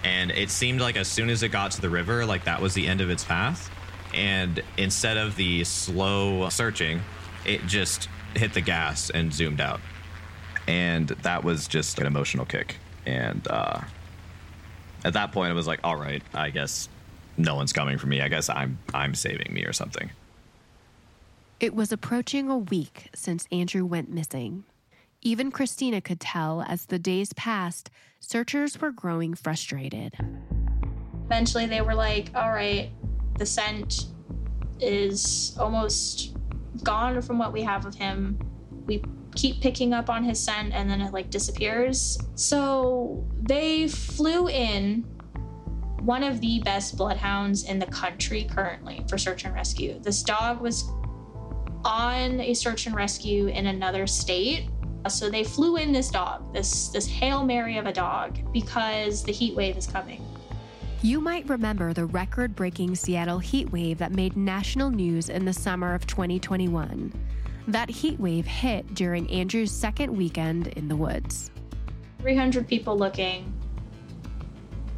And 0.07 0.31
it 0.31 0.51
seemed 0.51 0.81
like 0.81 0.97
as 0.97 1.09
soon 1.09 1.31
as 1.31 1.42
it 1.42 1.49
got 1.49 1.73
to 1.73 1.81
the 1.81 1.90
river, 1.90 2.25
like 2.25 2.45
that 2.45 2.62
was 2.62 2.75
the 2.75 2.87
end 2.87 3.01
of 3.01 3.11
its 3.11 3.25
path. 3.25 3.69
And 4.14 4.62
instead 4.77 5.16
of 5.16 5.35
the 5.35 5.64
slow 5.64 6.49
searching, 6.49 7.01
it 7.45 7.66
just 7.66 8.09
hit 8.37 8.55
the 8.55 8.61
gas 8.61 9.11
and 9.11 9.35
zoomed 9.35 9.61
out. 9.61 9.81
And 10.69 11.09
that 11.09 11.42
was 11.42 11.66
just 11.66 11.99
an 11.99 12.07
emotional 12.07 12.47
kick. 12.47 12.77
And 13.05 13.49
uh, 13.51 13.81
at 15.05 15.14
that 15.14 15.33
point, 15.33 15.51
it 15.51 15.55
was 15.55 15.66
like, 15.66 15.81
all 15.83 15.97
right, 15.97 16.23
I 16.33 16.51
guess 16.51 16.88
no 17.37 17.57
one's 17.57 17.73
coming 17.73 17.99
for 17.99 18.07
me. 18.07 18.21
I 18.21 18.29
guess 18.29 18.49
I'm 18.49 18.79
I'm 18.95 19.12
saving 19.12 19.53
me 19.53 19.64
or 19.64 19.73
something. 19.73 20.11
It 21.59 21.75
was 21.75 21.90
approaching 21.90 22.49
a 22.49 22.59
week 22.59 23.09
since 23.12 23.49
Andrew 23.51 23.85
went 23.85 24.09
missing. 24.09 24.66
Even 25.23 25.51
Christina 25.51 26.01
could 26.01 26.21
tell 26.21 26.63
as 26.63 26.87
the 26.87 26.99
days 26.99 27.33
passed, 27.33 27.91
searchers 28.21 28.81
were 28.81 28.93
growing 28.93 29.35
frustrated. 29.35 30.15
Eventually, 31.25 31.67
they 31.67 31.81
were 31.81 31.95
like, 31.95 32.31
all 32.35 32.53
right, 32.53 32.91
the 33.39 33.47
scent 33.47 34.07
is 34.81 35.57
almost 35.59 36.37
gone 36.83 37.21
from 37.23 37.39
what 37.39 37.53
we 37.53 37.63
have 37.63 37.87
of 37.87 37.95
him. 37.95 38.39
We 38.87 39.03
keep 39.35 39.61
picking 39.61 39.93
up 39.93 40.09
on 40.09 40.25
his 40.25 40.39
scent 40.39 40.73
and 40.73 40.89
then 40.89 41.01
it 41.01 41.13
like 41.13 41.31
disappears. 41.31 42.19
So 42.35 43.27
they 43.43 43.89
flew 43.89 44.49
in 44.49 45.03
one 46.01 46.23
of 46.23 46.41
the 46.41 46.61
best 46.61 46.97
bloodhounds 46.97 47.65
in 47.65 47.79
the 47.79 47.87
country 47.87 48.45
currently 48.45 49.05
for 49.09 49.19
search 49.19 49.45
and 49.45 49.55
rescue. 49.55 49.99
This 50.01 50.23
dog 50.23 50.61
was 50.61 50.85
on 51.85 52.41
a 52.41 52.55
search 52.55 52.87
and 52.87 52.95
rescue 52.95 53.49
in 53.49 53.67
another 53.67 54.07
state. 54.07 54.69
So 55.09 55.31
they 55.31 55.45
flew 55.45 55.77
in 55.77 55.92
this 55.92 56.11
dog, 56.11 56.53
this 56.53 56.88
this 56.88 57.07
Hail 57.07 57.45
Mary 57.45 57.79
of 57.79 57.87
a 57.87 57.92
dog 57.92 58.38
because 58.53 59.23
the 59.23 59.33
heat 59.33 59.55
wave 59.55 59.77
is 59.77 59.87
coming. 59.87 60.25
You 61.03 61.21
might 61.21 61.49
remember 61.49 61.92
the 61.92 62.07
record 62.07 62.57
breaking 62.57 62.97
Seattle 62.97 63.38
heat 63.38 63.71
wave 63.71 63.99
that 63.99 64.12
made 64.12 64.37
national 64.37 64.90
news 64.90 65.29
in 65.29 65.45
the 65.45 65.53
summer 65.53 65.95
of 65.95 66.07
2021. 66.07 67.12
That 67.69 67.90
heat 67.90 68.19
wave 68.19 68.47
hit 68.47 68.95
during 68.95 69.31
Andrew's 69.31 69.71
second 69.71 70.16
weekend 70.16 70.69
in 70.69 70.88
the 70.88 70.97
woods. 70.97 71.51
300 72.21 72.66
people 72.66 72.97
looking, 72.97 73.53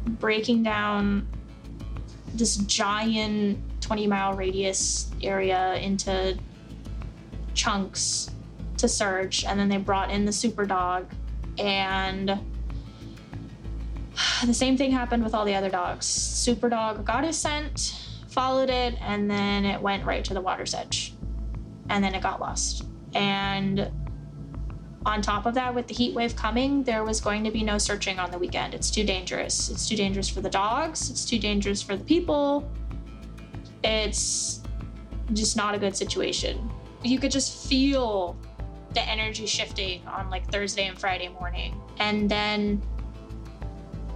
breaking 0.05 0.63
down 0.63 1.27
this 2.33 2.57
giant 2.57 3.59
20 3.81 4.07
mile 4.07 4.33
radius 4.33 5.11
area 5.21 5.75
into 5.75 6.37
chunks 7.53 8.31
to 8.79 8.87
search. 8.87 9.45
And 9.45 9.59
then 9.59 9.69
they 9.69 9.77
brought 9.77 10.11
in 10.11 10.25
the 10.25 10.31
super 10.31 10.65
dog. 10.65 11.07
And 11.57 12.29
the 14.45 14.53
same 14.53 14.77
thing 14.77 14.91
happened 14.91 15.23
with 15.23 15.33
all 15.33 15.45
the 15.45 15.55
other 15.55 15.69
dogs. 15.69 16.05
Super 16.05 16.69
dog 16.69 17.05
got 17.05 17.23
his 17.23 17.37
scent, 17.37 17.95
followed 18.29 18.69
it, 18.69 18.95
and 19.01 19.29
then 19.29 19.65
it 19.65 19.81
went 19.81 20.05
right 20.05 20.23
to 20.25 20.33
the 20.33 20.41
water's 20.41 20.73
edge. 20.73 21.13
And 21.89 22.03
then 22.03 22.13
it 22.13 22.21
got 22.21 22.39
lost. 22.39 22.85
And 23.13 23.91
on 25.05 25.21
top 25.21 25.45
of 25.45 25.53
that, 25.55 25.73
with 25.73 25.87
the 25.87 25.93
heat 25.93 26.13
wave 26.13 26.35
coming, 26.35 26.83
there 26.83 27.03
was 27.03 27.21
going 27.21 27.43
to 27.43 27.51
be 27.51 27.63
no 27.63 27.77
searching 27.77 28.19
on 28.19 28.31
the 28.31 28.37
weekend. 28.37 28.73
It's 28.73 28.91
too 28.91 29.03
dangerous. 29.03 29.69
It's 29.69 29.87
too 29.87 29.95
dangerous 29.95 30.29
for 30.29 30.41
the 30.41 30.49
dogs. 30.49 31.09
It's 31.09 31.25
too 31.25 31.39
dangerous 31.39 31.81
for 31.81 31.95
the 31.95 32.03
people. 32.03 32.69
It's 33.83 34.61
just 35.33 35.55
not 35.55 35.73
a 35.73 35.79
good 35.79 35.95
situation. 35.95 36.69
You 37.03 37.17
could 37.17 37.31
just 37.31 37.67
feel 37.67 38.37
the 38.93 39.07
energy 39.07 39.45
shifting 39.45 40.05
on 40.07 40.29
like 40.29 40.51
Thursday 40.51 40.87
and 40.87 40.97
Friday 40.97 41.27
morning. 41.27 41.79
And 41.99 42.29
then 42.29 42.81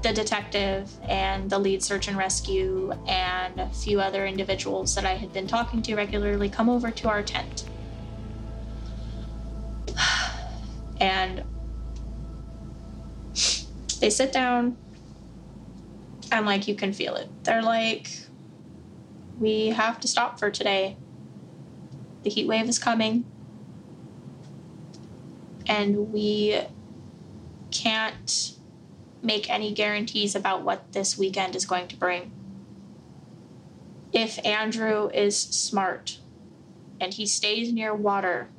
the 0.02 0.12
detective 0.12 0.92
and 1.04 1.50
the 1.50 1.58
lead 1.58 1.82
search 1.82 2.08
and 2.08 2.18
rescue 2.18 2.92
and 3.08 3.60
a 3.60 3.70
few 3.70 4.02
other 4.02 4.26
individuals 4.26 4.94
that 4.96 5.06
I 5.06 5.16
had 5.16 5.32
been 5.32 5.48
talking 5.48 5.82
to 5.84 5.96
regularly 5.96 6.50
come 6.50 6.70
over 6.70 6.92
to 6.92 7.10
our 7.10 7.24
tent. 7.24 7.66
And 11.00 11.44
they 14.00 14.10
sit 14.10 14.32
down 14.32 14.78
and 16.32 16.46
like 16.46 16.68
you 16.68 16.76
can 16.76 16.94
feel 16.94 17.16
it. 17.16 17.30
They're 17.44 17.62
like, 17.62 18.10
we 19.40 19.70
have 19.70 20.00
to 20.02 20.08
stop 20.08 20.40
for 20.40 20.50
today. 20.50 20.98
The 22.24 22.30
heat 22.30 22.48
wave 22.48 22.70
is 22.70 22.80
coming. 22.80 23.26
And 25.68 26.12
we 26.12 26.62
can't 27.72 28.54
make 29.22 29.50
any 29.50 29.74
guarantees 29.74 30.36
about 30.36 30.64
what 30.64 30.92
this 30.92 31.18
weekend 31.18 31.56
is 31.56 31.66
going 31.66 31.88
to 31.88 31.96
bring. 31.96 32.32
If 34.12 34.44
Andrew 34.46 35.10
is 35.14 35.38
smart 35.38 36.20
and 37.00 37.14
he 37.14 37.26
stays 37.26 37.72
near 37.72 37.96
water 37.96 38.50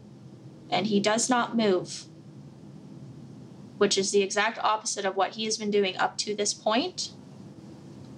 and 0.70 0.86
he 0.86 0.98
does 0.98 1.30
not 1.30 1.56
move, 1.56 2.06
which 3.78 3.98
is 3.98 4.10
the 4.10 4.22
exact 4.22 4.58
opposite 4.58 5.04
of 5.04 5.14
what 5.14 5.34
he 5.34 5.44
has 5.44 5.58
been 5.58 5.70
doing 5.70 5.96
up 5.96 6.16
to 6.18 6.34
this 6.34 6.54
point, 6.54 7.10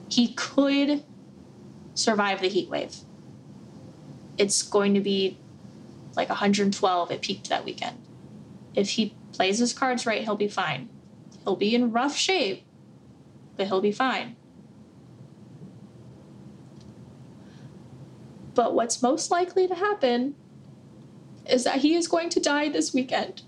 he 0.09 0.33
could 0.35 1.05
survive 1.95 2.41
the 2.41 2.49
heat 2.49 2.69
wave. 2.69 2.97
It's 4.39 4.63
going 4.63 4.95
to 4.95 5.01
be 5.01 5.39
like 6.15 6.29
112 6.29 7.11
it 7.11 7.21
peaked 7.21 7.49
that 7.49 7.65
weekend. 7.65 8.06
If 8.77 8.91
he 8.91 9.17
plays 9.33 9.59
his 9.59 9.73
cards 9.73 10.07
right, 10.07 10.23
he'll 10.23 10.37
be 10.37 10.49
fine. 10.49 10.91
He'll 11.43 11.57
be 11.57 11.75
in 11.75 11.91
rough 11.91 12.17
shape, 12.17 12.65
but 13.57 13.67
he'll 13.67 13.81
be 13.81 13.93
fine. 13.93 14.37
But 18.55 18.75
what's 18.75 19.03
most 19.03 19.31
likely 19.31 19.67
to 19.67 19.75
happen 19.75 20.35
is 21.49 21.65
that 21.65 21.77
he 21.77 21.95
is 21.95 22.09
going 22.09 22.29
to 22.31 22.41
die 22.41 22.69
this 22.69 22.93
weekend. 22.93 23.43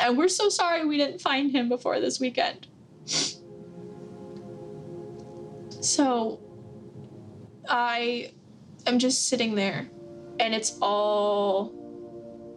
And 0.00 0.16
we're 0.16 0.28
so 0.28 0.48
sorry 0.48 0.84
we 0.84 0.96
didn't 0.96 1.20
find 1.20 1.50
him 1.50 1.68
before 1.68 2.00
this 2.00 2.20
weekend. 2.20 2.68
So 5.80 6.40
I 7.68 8.32
am 8.86 8.98
just 8.98 9.28
sitting 9.28 9.54
there 9.54 9.88
and 10.38 10.54
it's 10.54 10.78
all 10.80 11.77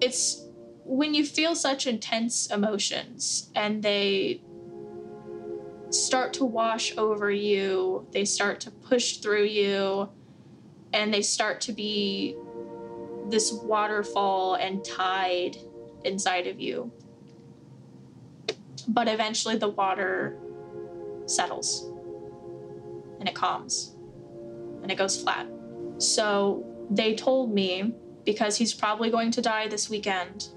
it's 0.02 0.46
when 0.84 1.14
you 1.14 1.24
feel 1.24 1.56
such 1.56 1.88
intense 1.88 2.48
emotions 2.48 3.52
and 3.56 3.82
they 3.84 4.42
start 5.92 6.34
to 6.34 6.46
wash 6.46 6.98
over 6.98 7.30
you, 7.32 8.08
they 8.12 8.26
start 8.26 8.60
to 8.62 8.72
push 8.72 9.18
through 9.18 9.44
you, 9.44 10.10
and 10.94 11.14
they 11.14 11.22
start 11.22 11.62
to 11.62 11.72
be 11.72 12.36
this 13.30 13.54
waterfall 13.54 14.56
and 14.56 14.84
tide 14.84 15.58
inside 16.04 16.48
of 16.48 16.60
you. 16.60 16.92
But 18.88 19.08
eventually 19.08 19.58
the 19.58 19.70
water 19.70 20.38
settles 21.28 21.90
and 23.20 23.30
it 23.30 23.36
calms 23.36 23.96
and 24.82 24.92
it 24.92 24.98
goes 24.98 25.22
flat. 25.22 25.48
So 26.00 26.66
they 26.90 27.16
told 27.16 27.54
me 27.54 27.94
because 28.26 28.58
he's 28.58 28.74
probably 28.74 29.10
going 29.10 29.32
to 29.32 29.42
die 29.42 29.68
this 29.68 29.90
weekend, 29.90 30.50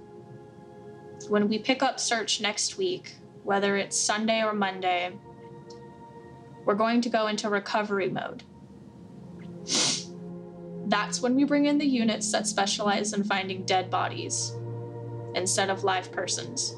when 1.29 1.48
we 1.48 1.59
pick 1.59 1.83
up 1.83 1.98
search 1.98 2.40
next 2.40 2.77
week, 2.77 3.14
whether 3.42 3.77
it's 3.77 3.98
Sunday 3.98 4.42
or 4.42 4.53
Monday, 4.53 5.12
we're 6.64 6.74
going 6.74 7.00
to 7.03 7.09
go 7.09 7.27
into 7.27 7.48
recovery 7.48 8.11
mode. 8.11 8.42
That's 10.87 11.20
when 11.20 11.35
we 11.35 11.44
bring 11.44 11.66
in 11.66 11.79
the 11.79 11.87
units 11.87 12.31
that 12.33 12.46
specialize 12.46 13.12
in 13.12 13.24
finding 13.24 13.64
dead 13.64 13.90
bodies 13.90 14.53
instead 15.35 15.70
of 15.70 15.85
live 15.85 16.12
persons 16.12 16.77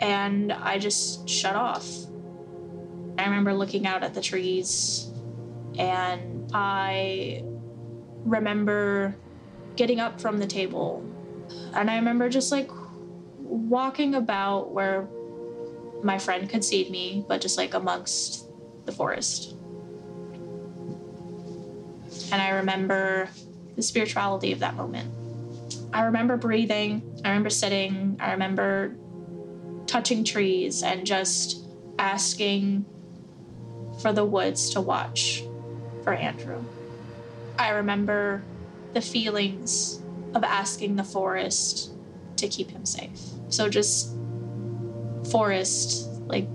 and 0.00 0.52
I 0.52 0.78
just 0.78 1.28
shut 1.28 1.54
off. 1.54 1.86
I 3.18 3.24
remember 3.24 3.52
looking 3.52 3.86
out 3.86 4.02
at 4.02 4.14
the 4.14 4.20
trees 4.20 5.10
and 5.78 6.50
I 6.54 7.44
remember 8.24 9.14
getting 9.80 9.98
up 9.98 10.20
from 10.20 10.36
the 10.36 10.46
table 10.46 11.02
and 11.72 11.90
I 11.90 11.96
remember 11.96 12.28
just 12.28 12.52
like 12.52 12.70
walking 13.38 14.14
about 14.14 14.72
where 14.72 15.08
my 16.02 16.18
friend 16.18 16.50
could 16.50 16.62
see 16.62 16.86
me, 16.90 17.24
but 17.26 17.40
just 17.40 17.56
like 17.56 17.72
amongst 17.72 18.46
the 18.84 18.92
forest. 18.92 19.54
And 22.30 22.42
I 22.42 22.50
remember 22.50 23.30
the 23.74 23.80
spirituality 23.80 24.52
of 24.52 24.58
that 24.58 24.74
moment. 24.74 25.10
I 25.94 26.02
remember 26.02 26.36
breathing, 26.36 27.02
I 27.24 27.28
remember 27.28 27.48
sitting, 27.48 28.18
I 28.20 28.32
remember 28.32 28.94
touching 29.86 30.24
trees 30.24 30.82
and 30.82 31.06
just 31.06 31.64
asking 31.98 32.84
for 34.02 34.12
the 34.12 34.26
woods 34.26 34.68
to 34.70 34.82
watch 34.82 35.42
for 36.04 36.12
Andrew. 36.12 36.62
I 37.58 37.70
remember 37.70 38.42
the 38.92 39.00
feelings 39.00 40.02
of 40.34 40.44
asking 40.44 40.96
the 40.96 41.04
forest 41.04 41.92
to 42.36 42.48
keep 42.48 42.70
him 42.70 42.86
safe. 42.86 43.20
So 43.48 43.68
just 43.68 44.16
forest, 45.30 46.08
like, 46.26 46.48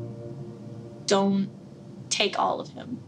don't 1.06 1.50
take 2.10 2.39
all 2.39 2.60
of 2.60 2.69
him. 2.69 3.00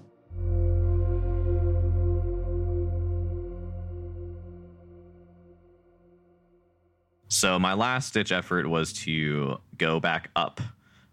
So 7.29 7.59
my 7.59 7.73
last 7.73 8.13
ditch 8.13 8.31
effort 8.31 8.67
was 8.67 8.93
to 9.03 9.57
go 9.77 9.99
back 9.99 10.31
up. 10.35 10.59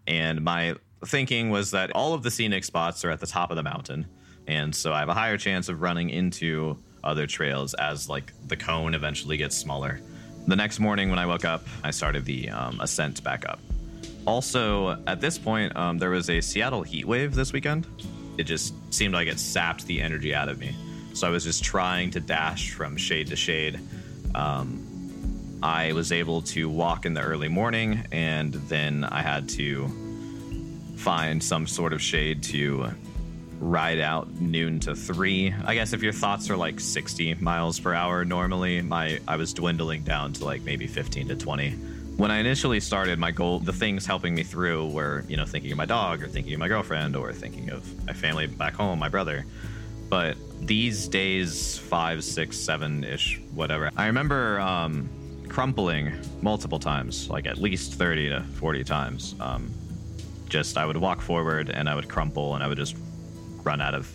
And 0.07 0.43
my 0.43 0.75
thinking 1.05 1.49
was 1.49 1.71
that 1.71 1.91
all 1.91 2.13
of 2.13 2.23
the 2.23 2.31
scenic 2.31 2.63
spots 2.63 3.05
are 3.05 3.11
at 3.11 3.19
the 3.19 3.27
top 3.27 3.51
of 3.51 3.57
the 3.57 3.63
mountain. 3.63 4.07
And 4.47 4.73
so 4.73 4.93
I 4.93 4.99
have 4.99 5.09
a 5.09 5.13
higher 5.13 5.37
chance 5.37 5.69
of 5.69 5.81
running 5.81 6.09
into 6.09 6.81
other 7.05 7.27
trails 7.27 7.73
as 7.75 8.09
like 8.09 8.33
the 8.47 8.57
cone 8.57 8.93
eventually 8.93 9.37
gets 9.37 9.55
smaller. 9.55 10.01
The 10.47 10.55
next 10.55 10.79
morning 10.79 11.09
when 11.09 11.19
I 11.19 11.25
woke 11.25 11.45
up, 11.45 11.65
I 11.83 11.91
started 11.91 12.25
the 12.25 12.49
um, 12.49 12.79
ascent 12.79 13.23
back 13.23 13.47
up. 13.47 13.59
Also, 14.27 15.03
at 15.07 15.21
this 15.21 15.37
point, 15.37 15.75
um, 15.75 15.97
there 15.97 16.09
was 16.09 16.29
a 16.29 16.41
Seattle 16.41 16.83
heat 16.83 17.05
wave 17.05 17.35
this 17.35 17.53
weekend. 17.53 17.87
It 18.37 18.43
just 18.43 18.73
seemed 18.93 19.13
like 19.13 19.27
it 19.27 19.39
sapped 19.39 19.85
the 19.85 20.01
energy 20.01 20.33
out 20.33 20.49
of 20.49 20.59
me. 20.59 20.75
So 21.13 21.27
I 21.27 21.29
was 21.29 21.43
just 21.43 21.63
trying 21.63 22.11
to 22.11 22.19
dash 22.19 22.71
from 22.71 22.97
shade 22.97 23.27
to 23.27 23.35
shade. 23.35 23.79
Um, 24.33 25.59
I 25.63 25.93
was 25.93 26.11
able 26.11 26.41
to 26.43 26.69
walk 26.69 27.05
in 27.05 27.13
the 27.13 27.21
early 27.21 27.47
morning, 27.47 28.05
and 28.11 28.53
then 28.53 29.03
I 29.03 29.21
had 29.21 29.47
to 29.49 29.87
find 30.97 31.41
some 31.41 31.67
sort 31.67 31.93
of 31.93 32.01
shade 32.01 32.43
to 32.43 32.91
ride 33.59 33.99
out 33.99 34.29
noon 34.39 34.79
to 34.81 34.95
three. 34.95 35.53
I 35.65 35.75
guess 35.75 35.93
if 35.93 36.01
your 36.01 36.13
thoughts 36.13 36.49
are 36.49 36.57
like 36.57 36.79
60 36.79 37.35
miles 37.35 37.79
per 37.79 37.93
hour 37.93 38.25
normally, 38.25 38.81
my 38.81 39.19
I 39.27 39.37
was 39.37 39.53
dwindling 39.53 40.03
down 40.03 40.33
to 40.33 40.45
like 40.45 40.63
maybe 40.63 40.87
15 40.87 41.29
to 41.29 41.35
20. 41.35 41.71
When 42.17 42.31
I 42.31 42.37
initially 42.37 42.79
started, 42.79 43.19
my 43.19 43.31
goal, 43.31 43.59
the 43.59 43.73
things 43.73 44.05
helping 44.05 44.33
me 44.33 44.43
through 44.43 44.87
were, 44.89 45.25
you 45.27 45.35
know, 45.35 45.45
thinking 45.45 45.71
of 45.71 45.77
my 45.77 45.85
dog 45.85 46.23
or 46.23 46.27
thinking 46.27 46.53
of 46.53 46.59
my 46.59 46.69
girlfriend 46.69 47.15
or 47.15 47.33
thinking 47.33 47.69
of 47.71 48.05
my 48.05 48.13
family 48.13 48.47
back 48.47 48.73
home, 48.73 48.99
my 48.99 49.09
brother. 49.09 49.45
But 50.09 50.37
these 50.61 51.07
days, 51.07 51.77
five, 51.77 52.23
six, 52.23 52.57
seven 52.57 53.03
ish, 53.03 53.41
whatever, 53.53 53.91
I 53.97 54.07
remember 54.07 54.61
um, 54.61 55.09
crumpling 55.49 56.13
multiple 56.41 56.79
times, 56.79 57.29
like 57.29 57.47
at 57.47 57.57
least 57.57 57.95
30 57.95 58.29
to 58.29 58.41
40 58.41 58.83
times. 58.85 59.35
Um, 59.41 59.69
just, 60.47 60.77
I 60.77 60.85
would 60.85 60.97
walk 60.97 61.21
forward 61.21 61.69
and 61.69 61.89
I 61.89 61.95
would 61.95 62.07
crumple 62.07 62.55
and 62.55 62.63
I 62.63 62.67
would 62.67 62.77
just 62.77 62.95
run 63.65 63.81
out 63.81 63.93
of 63.93 64.09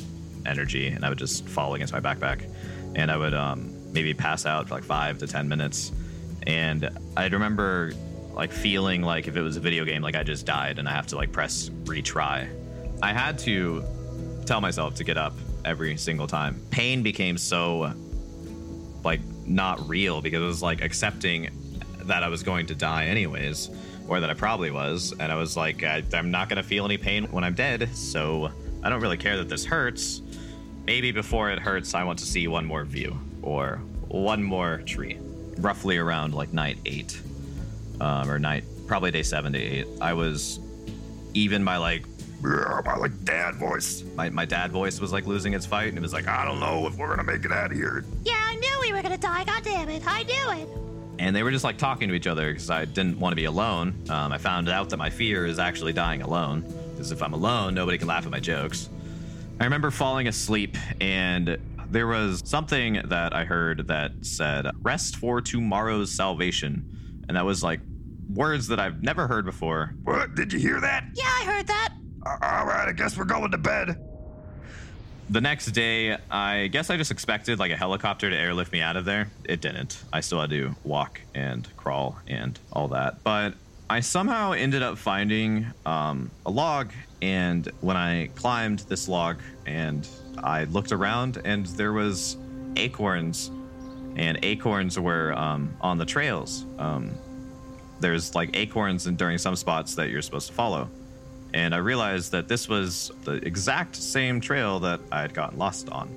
energy 0.47 0.89
and 0.89 1.05
I 1.05 1.09
would 1.09 1.19
just 1.19 1.47
fall 1.47 1.75
against 1.75 1.93
my 1.93 2.01
backpack 2.01 2.49
and 2.95 3.11
I 3.11 3.17
would 3.17 3.35
um, 3.35 3.75
maybe 3.93 4.15
pass 4.15 4.47
out 4.47 4.69
for 4.69 4.75
like 4.75 4.85
five 4.85 5.19
to 5.19 5.27
10 5.27 5.49
minutes. 5.49 5.93
And 6.47 6.89
I'd 7.17 7.33
remember 7.33 7.93
like 8.33 8.53
feeling 8.53 9.03
like 9.03 9.29
if 9.29 9.37
it 9.37 9.43
was 9.43 9.57
a 9.57 9.61
video 9.61 9.85
game, 9.85 10.03
like 10.03 10.17
I 10.17 10.23
just 10.23 10.47
died 10.47 10.79
and 10.79 10.89
I 10.89 10.93
have 10.93 11.07
to 11.09 11.17
like 11.17 11.33
press 11.33 11.69
retry. 11.85 12.49
I 13.03 13.13
had 13.13 13.39
to 13.41 13.85
tell 14.47 14.61
myself 14.61 14.95
to 14.97 15.05
get 15.05 15.19
up 15.19 15.35
every 15.65 15.97
single 15.97 16.27
time. 16.27 16.61
Pain 16.71 17.03
became 17.03 17.37
so 17.37 17.93
like 19.05 19.21
not 19.47 19.87
real 19.89 20.21
because 20.21 20.43
it 20.43 20.47
was 20.47 20.63
like 20.63 20.83
accepting 20.83 21.51
that 22.05 22.23
I 22.23 22.29
was 22.29 22.43
going 22.43 22.67
to 22.67 22.75
die 22.75 23.07
anyways, 23.07 23.71
or 24.09 24.21
that 24.21 24.31
I 24.31 24.35
probably 24.35 24.71
was. 24.71 25.13
And 25.19 25.31
I 25.31 25.35
was 25.35 25.57
like, 25.57 25.83
I, 25.85 26.03
I'm 26.13 26.31
not 26.31 26.49
to 26.57 26.63
feel 26.63 26.85
any 26.85 26.99
pain 26.99 27.25
when 27.27 27.45
I'm 27.45 27.55
dead, 27.55 27.95
so 27.95 28.51
I 28.83 28.88
don't 28.88 29.01
really 29.01 29.16
care 29.16 29.37
that 29.37 29.49
this 29.49 29.64
hurts. 29.64 30.23
Maybe 30.87 31.12
before 31.12 31.51
it 31.51 31.59
hurts, 31.59 31.95
I 31.95 32.05
want 32.05 32.19
to 32.21 32.27
see 32.27 32.49
one 32.49 32.64
more 32.64 32.85
view 32.85 33.19
or 33.43 33.77
one 34.09 34.43
more 34.43 34.79
tree. 34.87 35.19
Roughly 35.59 35.99
around 35.99 36.35
like 36.35 36.53
night 36.53 36.79
eight, 36.87 37.21
um, 38.01 38.31
or 38.31 38.38
night, 38.38 38.64
probably 38.87 39.11
day 39.11 39.23
seven 39.23 39.53
to 39.53 39.59
eight. 39.59 39.87
I 40.01 40.14
was 40.14 40.59
even 41.35 41.62
my 41.62 41.77
like 41.77 42.07
my 42.43 42.97
like 42.97 43.23
dad 43.25 43.57
voice. 43.57 44.03
my, 44.16 44.31
my 44.31 44.47
dad 44.47 44.73
voice 44.73 44.99
was 44.99 45.12
like 45.12 45.27
losing 45.27 45.53
its 45.53 45.66
fight 45.66 45.88
and 45.88 45.99
it 45.99 46.01
was 46.01 46.14
like 46.14 46.27
I 46.27 46.47
don't 46.47 46.59
know 46.59 46.87
if 46.87 46.97
we're 46.97 47.09
gonna 47.09 47.25
make 47.25 47.45
it 47.45 47.53
out 47.53 47.71
of 47.71 47.77
here. 47.77 48.05
Yeah, 48.25 48.40
I 48.43 48.55
knew 48.57 48.79
we 48.81 48.93
were 48.95 49.03
gonna 49.03 49.19
die. 49.19 49.45
God 49.45 49.62
damn 49.62 49.90
it. 49.90 50.03
I 50.07 50.23
knew 50.23 50.62
it. 50.62 50.69
and 51.19 51.37
they 51.37 51.43
were 51.43 51.51
just 51.51 51.64
like 51.64 51.77
talking 51.77 52.09
to 52.09 52.14
each 52.14 52.27
other 52.27 52.51
because 52.51 52.71
I 52.71 52.87
didn't 52.87 53.21
want 53.21 53.33
to 53.33 53.37
be 53.37 53.45
alone. 53.45 53.95
Um, 54.09 54.33
I 54.33 54.38
found 54.38 54.71
out 54.71 54.88
that 54.88 54.97
my 54.97 55.11
fear 55.11 55.45
is 55.45 55.59
actually 55.59 55.93
dying 55.93 56.23
alone 56.23 56.64
because 57.01 57.13
if 57.13 57.23
I'm 57.23 57.33
alone, 57.33 57.73
nobody 57.73 57.97
can 57.97 58.09
laugh 58.09 58.27
at 58.27 58.31
my 58.31 58.41
jokes. 58.41 58.91
I 59.59 59.65
remember 59.65 59.91
falling 59.91 60.29
asleep 60.29 60.77
and 61.01 61.57
there 61.91 62.07
was 62.07 62.43
something 62.45 63.01
that 63.07 63.35
I 63.35 63.47
heard 63.47 63.89
that 63.89 64.13
said 64.21 64.67
"rest 64.83 65.17
for 65.17 65.41
tomorrow's 65.41 66.13
salvation," 66.13 67.25
and 67.27 67.39
that 67.39 67.47
was 67.47 67.63
like 67.63 67.81
words 68.35 68.69
that 68.69 68.79
I've 68.79 69.03
never 69.03 69.27
heard 69.27 69.47
before. 69.47 69.95
What? 70.05 70.35
Did 70.35 70.53
you 70.53 70.59
hear 70.59 70.79
that? 70.79 71.05
Yeah, 71.15 71.25
I 71.25 71.45
heard 71.45 71.67
that. 71.69 71.95
Uh, 72.25 72.37
all 72.43 72.67
right, 72.67 72.87
I 72.87 72.93
guess 72.93 73.17
we're 73.17 73.25
going 73.25 73.51
to 73.51 73.59
bed. 73.59 73.99
The 75.31 75.41
next 75.41 75.67
day, 75.73 76.19
I 76.31 76.67
guess 76.67 76.91
I 76.91 76.99
just 76.99 77.11
expected 77.11 77.59
like 77.59 77.73
a 77.73 77.77
helicopter 77.77 78.29
to 78.29 78.37
airlift 78.37 78.73
me 78.73 78.83
out 78.83 78.97
of 78.97 79.07
there. 79.07 79.31
It 79.45 79.63
didn't. 79.63 80.03
I 80.13 80.21
still 80.21 80.41
had 80.43 80.51
to 80.51 80.77
walk 80.85 81.23
and 81.35 81.67
crawl 81.79 82.19
and 82.27 82.59
all 82.73 82.89
that. 82.89 83.25
But 83.25 83.55
I 83.90 83.98
somehow 83.98 84.53
ended 84.53 84.85
up 84.85 84.96
finding 84.98 85.66
um, 85.85 86.31
a 86.46 86.50
log, 86.50 86.92
and 87.22 87.68
when 87.81 87.96
I 87.96 88.29
climbed 88.37 88.79
this 88.88 89.09
log 89.09 89.40
and 89.66 90.07
I 90.44 90.62
looked 90.62 90.92
around, 90.92 91.42
and 91.44 91.66
there 91.66 91.92
was 91.92 92.37
acorns, 92.76 93.50
and 94.14 94.38
acorns 94.44 94.96
were 94.96 95.33
um, 95.37 95.74
on 95.81 95.98
the 95.98 96.05
trails. 96.05 96.66
Um, 96.79 97.11
there's 97.98 98.33
like 98.33 98.57
acorns 98.57 99.09
and 99.09 99.18
during 99.18 99.38
some 99.38 99.57
spots 99.57 99.96
that 99.96 100.09
you're 100.09 100.22
supposed 100.22 100.46
to 100.46 100.55
follow. 100.55 100.88
And 101.53 101.74
I 101.74 101.79
realized 101.79 102.31
that 102.31 102.46
this 102.46 102.68
was 102.68 103.11
the 103.24 103.44
exact 103.44 103.96
same 103.96 104.40
trail 104.40 104.79
that 104.79 105.00
I 105.11 105.20
had 105.20 105.35
gotten 105.35 105.59
lost 105.59 105.88
on. 105.88 106.16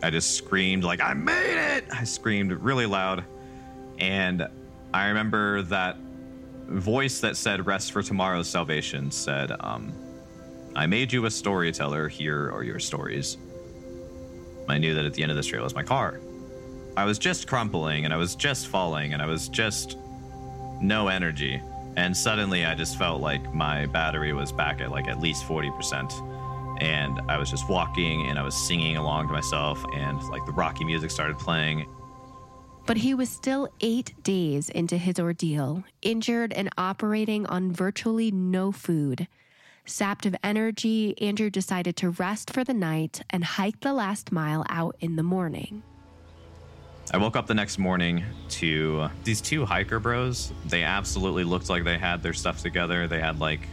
I 0.00 0.10
just 0.10 0.36
screamed, 0.36 0.84
like, 0.84 1.00
I 1.00 1.12
made 1.12 1.76
it! 1.76 1.86
I 1.92 2.04
screamed 2.04 2.52
really 2.52 2.86
loud. 2.86 3.24
And 3.98 4.46
I 4.94 5.08
remember 5.08 5.62
that 5.62 5.96
voice 6.68 7.20
that 7.20 7.36
said, 7.36 7.66
Rest 7.66 7.92
for 7.92 8.02
tomorrow's 8.02 8.48
salvation, 8.48 9.10
said, 9.10 9.52
um, 9.60 9.92
I 10.76 10.86
made 10.86 11.12
you 11.12 11.24
a 11.26 11.30
storyteller. 11.30 12.08
Here 12.08 12.50
are 12.52 12.62
your 12.62 12.78
stories. 12.78 13.36
I 14.68 14.78
knew 14.78 14.94
that 14.94 15.04
at 15.04 15.14
the 15.14 15.22
end 15.22 15.30
of 15.32 15.36
this 15.36 15.46
trail 15.46 15.64
was 15.64 15.74
my 15.74 15.82
car. 15.82 16.20
I 16.96 17.04
was 17.04 17.18
just 17.18 17.46
crumpling 17.46 18.04
and 18.04 18.12
I 18.12 18.16
was 18.16 18.34
just 18.34 18.68
falling 18.68 19.12
and 19.12 19.22
I 19.22 19.26
was 19.26 19.48
just 19.48 19.96
no 20.80 21.08
energy. 21.08 21.60
And 21.96 22.16
suddenly 22.16 22.64
I 22.64 22.74
just 22.74 22.98
felt 22.98 23.20
like 23.20 23.52
my 23.54 23.86
battery 23.86 24.32
was 24.32 24.52
back 24.52 24.80
at 24.80 24.90
like 24.90 25.08
at 25.08 25.20
least 25.20 25.44
40%. 25.44 26.82
And 26.82 27.20
I 27.28 27.38
was 27.38 27.50
just 27.50 27.68
walking 27.68 28.28
and 28.28 28.38
I 28.38 28.42
was 28.42 28.54
singing 28.54 28.96
along 28.96 29.26
to 29.28 29.32
myself 29.32 29.84
and 29.94 30.22
like 30.28 30.44
the 30.46 30.52
rocky 30.52 30.84
music 30.84 31.10
started 31.10 31.38
playing. 31.38 31.86
But 32.88 32.96
he 32.96 33.12
was 33.12 33.28
still 33.28 33.68
eight 33.82 34.14
days 34.22 34.70
into 34.70 34.96
his 34.96 35.20
ordeal, 35.20 35.84
injured 36.00 36.54
and 36.54 36.70
operating 36.78 37.44
on 37.44 37.70
virtually 37.70 38.30
no 38.30 38.72
food. 38.72 39.28
Sapped 39.84 40.24
of 40.24 40.34
energy, 40.42 41.14
Andrew 41.20 41.50
decided 41.50 41.96
to 41.96 42.08
rest 42.08 42.50
for 42.50 42.64
the 42.64 42.72
night 42.72 43.20
and 43.28 43.44
hike 43.44 43.80
the 43.80 43.92
last 43.92 44.32
mile 44.32 44.64
out 44.70 44.96
in 45.00 45.16
the 45.16 45.22
morning. 45.22 45.82
I 47.12 47.18
woke 47.18 47.36
up 47.36 47.46
the 47.46 47.52
next 47.52 47.76
morning 47.76 48.24
to 48.50 49.10
these 49.22 49.42
two 49.42 49.66
hiker 49.66 50.00
bros. 50.00 50.50
They 50.64 50.82
absolutely 50.82 51.44
looked 51.44 51.68
like 51.68 51.84
they 51.84 51.98
had 51.98 52.22
their 52.22 52.32
stuff 52.32 52.62
together. 52.62 53.06
They 53.06 53.20
had 53.20 53.38
like 53.38 53.68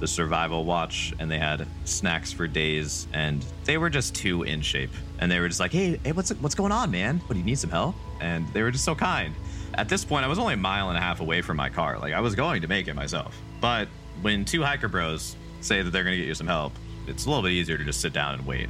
the 0.00 0.06
survival 0.06 0.64
watch 0.64 1.12
and 1.18 1.30
they 1.30 1.38
had 1.38 1.66
snacks 1.84 2.32
for 2.32 2.46
days 2.46 3.06
and 3.12 3.44
they 3.64 3.78
were 3.78 3.90
just 3.90 4.14
too 4.14 4.42
in 4.42 4.60
shape. 4.60 4.90
And 5.18 5.30
they 5.30 5.40
were 5.40 5.48
just 5.48 5.60
like, 5.60 5.72
"Hey, 5.72 5.98
hey, 6.04 6.12
what's 6.12 6.30
what's 6.30 6.54
going 6.54 6.72
on, 6.72 6.90
man? 6.90 7.18
What 7.26 7.34
do 7.34 7.38
you 7.38 7.44
need 7.44 7.58
some 7.58 7.70
help?" 7.70 7.96
And 8.20 8.46
they 8.52 8.62
were 8.62 8.70
just 8.70 8.84
so 8.84 8.94
kind. 8.94 9.34
At 9.74 9.88
this 9.88 10.04
point, 10.04 10.24
I 10.24 10.28
was 10.28 10.38
only 10.38 10.54
a 10.54 10.58
mile 10.58 10.88
and 10.88 10.98
a 10.98 11.00
half 11.00 11.20
away 11.20 11.42
from 11.42 11.56
my 11.56 11.68
car. 11.68 11.98
Like 11.98 12.12
I 12.12 12.20
was 12.20 12.34
going 12.34 12.62
to 12.62 12.68
make 12.68 12.88
it 12.88 12.94
myself. 12.94 13.36
But 13.60 13.88
when 14.22 14.44
two 14.44 14.62
hiker 14.62 14.88
bros 14.88 15.36
say 15.60 15.82
that 15.82 15.90
they're 15.90 16.04
going 16.04 16.14
to 16.14 16.18
get 16.18 16.28
you 16.28 16.34
some 16.34 16.46
help, 16.46 16.72
it's 17.06 17.26
a 17.26 17.28
little 17.28 17.42
bit 17.42 17.52
easier 17.52 17.76
to 17.78 17.84
just 17.84 18.00
sit 18.00 18.12
down 18.12 18.34
and 18.34 18.46
wait. 18.46 18.68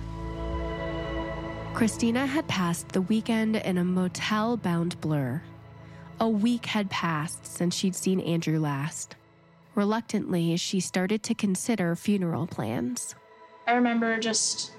Christina 1.75 2.27
had 2.27 2.49
passed 2.49 2.89
the 2.89 3.03
weekend 3.03 3.57
in 3.57 3.79
a 3.79 3.85
motel 3.85 4.57
bound 4.57 5.01
blur. 5.01 5.41
A 6.19 6.29
week 6.29 6.67
had 6.67 6.91
passed 6.91 7.47
since 7.47 7.75
she'd 7.77 7.95
seen 7.95 8.21
Andrew 8.21 8.59
last. 8.59 9.15
Reluctantly, 9.79 10.57
she 10.57 10.81
started 10.81 11.23
to 11.23 11.37
consider 11.37 11.95
funeral 11.95 12.49
plans. 12.49 13.15
I 13.65 13.75
remember 13.75 14.19
just 14.19 14.73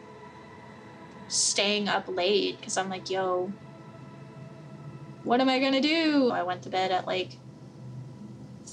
staying 1.30 1.88
up 1.88 2.10
late 2.10 2.60
because 2.60 2.76
I'm 2.76 2.90
like, 2.90 3.10
yo, 3.10 3.54
what 5.24 5.40
am 5.40 5.48
I 5.48 5.60
gonna 5.60 5.80
do? 5.80 6.32
I 6.32 6.44
went 6.44 6.64
to 6.64 6.70
bed 6.70 6.92
at 6.92 7.08
like 7.08 7.38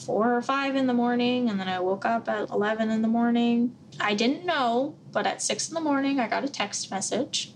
four 0.05 0.35
or 0.35 0.43
five 0.43 0.75
in 0.75 0.89
the 0.89 0.93
morning, 0.93 1.49
and 1.49 1.61
then 1.61 1.69
I 1.69 1.79
woke 1.79 2.05
up 2.05 2.29
at 2.29 2.51
11 2.51 2.91
in 2.91 3.03
the 3.03 3.09
morning. 3.09 3.77
I 4.01 4.15
didn't 4.15 4.45
know, 4.45 4.97
but 5.13 5.29
at 5.29 5.41
six 5.41 5.69
in 5.69 5.75
the 5.75 5.81
morning, 5.81 6.19
I 6.19 6.27
got 6.27 6.43
a 6.43 6.49
text 6.49 6.91
message 6.91 7.55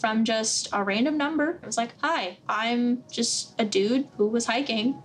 from 0.00 0.24
just 0.24 0.70
a 0.72 0.82
random 0.82 1.18
number. 1.18 1.58
It 1.62 1.66
was 1.66 1.76
like, 1.76 1.92
Hi, 2.00 2.38
I'm 2.48 3.04
just 3.12 3.54
a 3.60 3.66
dude 3.66 4.08
who 4.16 4.26
was 4.26 4.46
hiking 4.46 5.02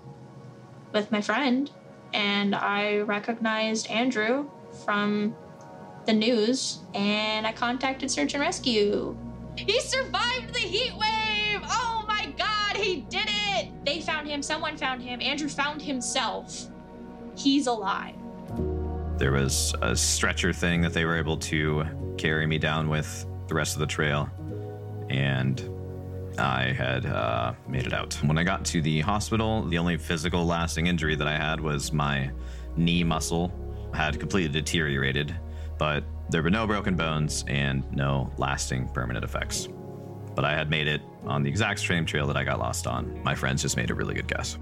with 0.94 1.12
my 1.12 1.20
friend, 1.20 1.70
and 2.14 2.56
I 2.56 3.00
recognized 3.00 3.90
Andrew 3.90 4.50
from 4.86 5.36
the 6.06 6.14
news, 6.14 6.80
and 6.94 7.46
I 7.46 7.52
contacted 7.52 8.10
search 8.10 8.34
and 8.34 8.42
rescue. 8.42 9.18
He 9.56 9.80
survived 9.82 10.54
the 10.54 10.60
heat 10.60 10.94
wave! 10.94 11.62
Oh 11.64 12.06
my 12.08 12.34
god, 12.38 12.78
he 12.78 13.02
did 13.02 13.28
it! 13.28 13.86
They 13.86 14.02
found 14.02 14.28
him, 14.28 14.42
someone 14.42 14.78
found 14.78 15.02
him, 15.02 15.22
Andrew 15.22 15.50
found 15.50 15.82
himself. 15.82 16.68
He's 17.36 17.68
alive. 17.68 18.16
There 19.18 19.32
was 19.32 19.76
a 19.82 19.96
stretcher 19.96 20.52
thing 20.52 20.82
that 20.82 20.94
they 20.94 21.06
were 21.06 21.18
able 21.18 21.38
to 21.38 21.86
carry 22.18 22.48
me 22.48 22.58
down 22.58 22.90
with 22.90 23.26
the 23.48 23.54
rest 23.54 23.76
of 23.76 23.80
the 23.80 23.88
trail, 23.88 24.30
and 25.10 25.60
I 26.38 26.72
had 26.72 27.06
uh, 27.06 27.54
made 27.68 27.86
it 27.86 27.94
out. 27.94 28.14
When 28.24 28.38
I 28.38 28.44
got 28.44 28.66
to 28.66 28.82
the 28.82 29.02
hospital, 29.02 29.64
the 29.64 29.78
only 29.78 29.98
physical 29.98 30.46
lasting 30.46 30.88
injury 30.88 31.16
that 31.16 31.28
I 31.28 31.36
had 31.36 31.60
was 31.60 31.92
my 31.92 32.32
knee 32.76 33.04
muscle 33.04 33.52
had 33.94 34.20
completely 34.20 34.52
deteriorated, 34.62 35.36
but 35.78 36.04
there 36.30 36.42
were 36.42 36.50
no 36.50 36.66
broken 36.66 36.96
bones 36.96 37.44
and 37.48 37.84
no 37.92 38.32
lasting 38.38 38.88
permanent 38.90 39.26
effects. 39.26 39.68
But 40.34 40.46
I 40.46 40.54
had 40.54 40.70
made 40.70 40.88
it 40.88 41.02
on 41.26 41.44
the 41.44 41.50
exact 41.50 41.82
same 41.82 42.06
trail 42.06 42.26
that 42.28 42.38
I 42.38 42.44
got 42.44 42.60
lost 42.60 42.88
on. 42.88 43.22
My 43.24 43.36
friends 43.36 43.62
just 43.62 43.76
made 43.76 43.90
a 43.90 43.96
really 43.96 44.14
good 44.14 44.28
guess. 44.28 44.58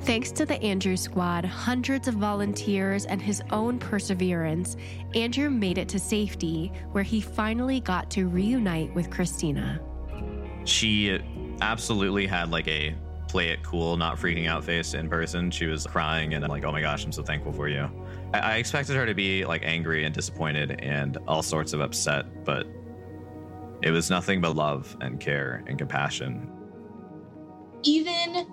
Thanks 0.00 0.32
to 0.32 0.44
the 0.44 0.60
Andrew 0.60 0.96
Squad, 0.96 1.44
hundreds 1.44 2.08
of 2.08 2.14
volunteers, 2.14 3.06
and 3.06 3.22
his 3.22 3.40
own 3.52 3.78
perseverance, 3.78 4.76
Andrew 5.14 5.48
made 5.48 5.78
it 5.78 5.88
to 5.90 6.00
safety, 6.00 6.72
where 6.90 7.04
he 7.04 7.20
finally 7.20 7.78
got 7.78 8.10
to 8.10 8.26
reunite 8.26 8.92
with 8.96 9.10
Christina. 9.10 9.80
She 10.64 11.18
absolutely 11.60 12.26
had 12.26 12.50
like 12.50 12.68
a 12.68 12.94
play 13.28 13.48
it 13.48 13.62
cool, 13.62 13.96
not 13.96 14.18
freaking 14.18 14.46
out 14.46 14.62
face 14.62 14.92
in 14.92 15.08
person. 15.08 15.50
She 15.50 15.66
was 15.66 15.86
crying 15.86 16.34
and 16.34 16.44
I'm 16.44 16.50
like, 16.50 16.64
oh 16.64 16.72
my 16.72 16.82
gosh, 16.82 17.04
I'm 17.04 17.12
so 17.12 17.22
thankful 17.22 17.52
for 17.52 17.66
you. 17.66 17.88
I, 18.34 18.38
I 18.38 18.56
expected 18.56 18.94
her 18.96 19.06
to 19.06 19.14
be 19.14 19.46
like 19.46 19.62
angry 19.64 20.04
and 20.04 20.14
disappointed 20.14 20.80
and 20.82 21.16
all 21.26 21.42
sorts 21.42 21.72
of 21.72 21.80
upset, 21.80 22.44
but 22.44 22.66
it 23.82 23.90
was 23.90 24.10
nothing 24.10 24.40
but 24.40 24.54
love 24.54 24.96
and 25.00 25.18
care 25.18 25.64
and 25.66 25.78
compassion. 25.78 26.50
Even 27.84 28.46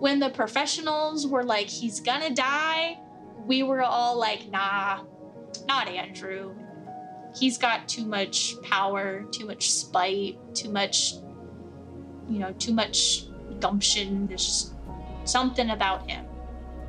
when 0.00 0.18
the 0.18 0.30
professionals 0.30 1.26
were 1.26 1.44
like, 1.44 1.68
he's 1.68 2.00
gonna 2.00 2.34
die, 2.34 2.98
we 3.46 3.62
were 3.62 3.82
all 3.82 4.18
like, 4.18 4.48
nah, 4.50 5.04
not 5.66 5.88
Andrew. 5.88 6.54
He's 7.38 7.58
got 7.58 7.88
too 7.88 8.04
much 8.04 8.60
power, 8.62 9.24
too 9.32 9.46
much 9.46 9.72
spite, 9.72 10.38
too 10.54 10.70
much, 10.70 11.14
you 12.28 12.38
know, 12.38 12.52
too 12.52 12.72
much 12.72 13.26
gumption. 13.60 14.26
There's 14.26 14.44
just 14.44 14.74
something 15.24 15.70
about 15.70 16.08
him. 16.08 16.26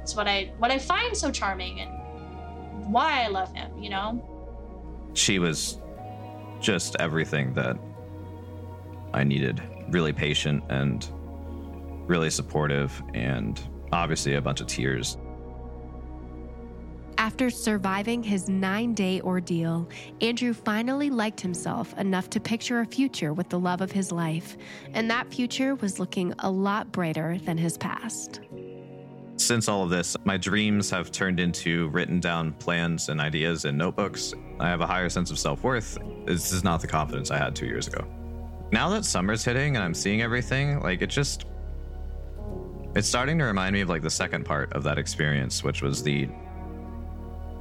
It's 0.02 0.16
what 0.16 0.28
I 0.28 0.54
what 0.60 0.72
I 0.72 0.78
find 0.78 1.18
so 1.18 1.32
charming 1.32 1.82
and 1.82 2.94
why 2.94 3.24
I 3.24 3.28
love 3.28 3.52
him, 3.54 3.78
you 3.82 3.90
know? 3.90 5.10
She 5.16 5.40
was 5.40 5.80
just 6.60 6.96
everything 7.00 7.54
that 7.54 7.78
I 9.14 9.24
needed. 9.24 9.62
Really 9.90 10.14
patient 10.14 10.64
and 10.70 11.08
really 12.08 12.30
supportive, 12.30 13.02
and 13.14 13.60
obviously 13.92 14.36
a 14.36 14.42
bunch 14.42 14.62
of 14.62 14.68
tears. 14.68 15.18
After 17.26 17.50
surviving 17.50 18.22
his 18.22 18.48
nine 18.48 18.94
day 18.94 19.20
ordeal, 19.20 19.90
Andrew 20.22 20.54
finally 20.54 21.10
liked 21.10 21.42
himself 21.42 21.98
enough 21.98 22.30
to 22.30 22.40
picture 22.40 22.82
a 22.82 22.86
future 22.86 23.34
with 23.34 23.50
the 23.50 23.58
love 23.58 23.82
of 23.82 23.92
his 23.92 24.12
life, 24.12 24.56
and 24.94 25.10
that 25.10 25.34
future 25.34 25.74
was 25.74 25.98
looking 25.98 26.36
a 26.38 26.52
lot 26.52 26.92
brighter 26.92 27.40
than 27.40 27.58
his 27.58 27.80
past. 27.80 28.42
Since 29.38 29.68
all 29.68 29.82
of 29.82 29.90
this, 29.90 30.16
my 30.24 30.38
dreams 30.38 30.92
have 30.92 31.12
turned 31.12 31.40
into 31.40 31.88
written 31.88 32.20
down 32.20 32.52
plans 32.54 33.10
and 33.10 33.20
ideas 33.20 33.66
in 33.66 33.76
notebooks. 33.76 34.36
I 34.60 34.70
have 34.70 34.82
a 34.82 34.88
higher 34.88 35.10
sense 35.10 35.32
of 35.32 35.40
self 35.40 35.64
worth. 35.64 35.98
This 36.26 36.52
is 36.52 36.64
not 36.64 36.80
the 36.80 36.88
confidence 36.88 37.32
I 37.32 37.40
had 37.40 37.56
two 37.56 37.66
years 37.66 37.88
ago. 37.88 38.06
Now 38.72 38.88
that 38.90 39.04
summer's 39.04 39.44
hitting 39.44 39.78
and 39.78 39.84
I'm 39.84 39.96
seeing 39.96 40.22
everything, 40.22 40.80
like 40.82 41.02
it 41.02 41.08
just. 41.08 41.46
It's 42.96 43.08
starting 43.08 43.40
to 43.40 43.46
remind 43.46 43.74
me 43.74 43.82
of 43.82 43.90
like 43.90 44.04
the 44.04 44.12
second 44.12 44.46
part 44.46 44.72
of 44.74 44.84
that 44.84 45.00
experience, 45.00 45.64
which 45.64 45.82
was 45.82 46.04
the 46.04 46.30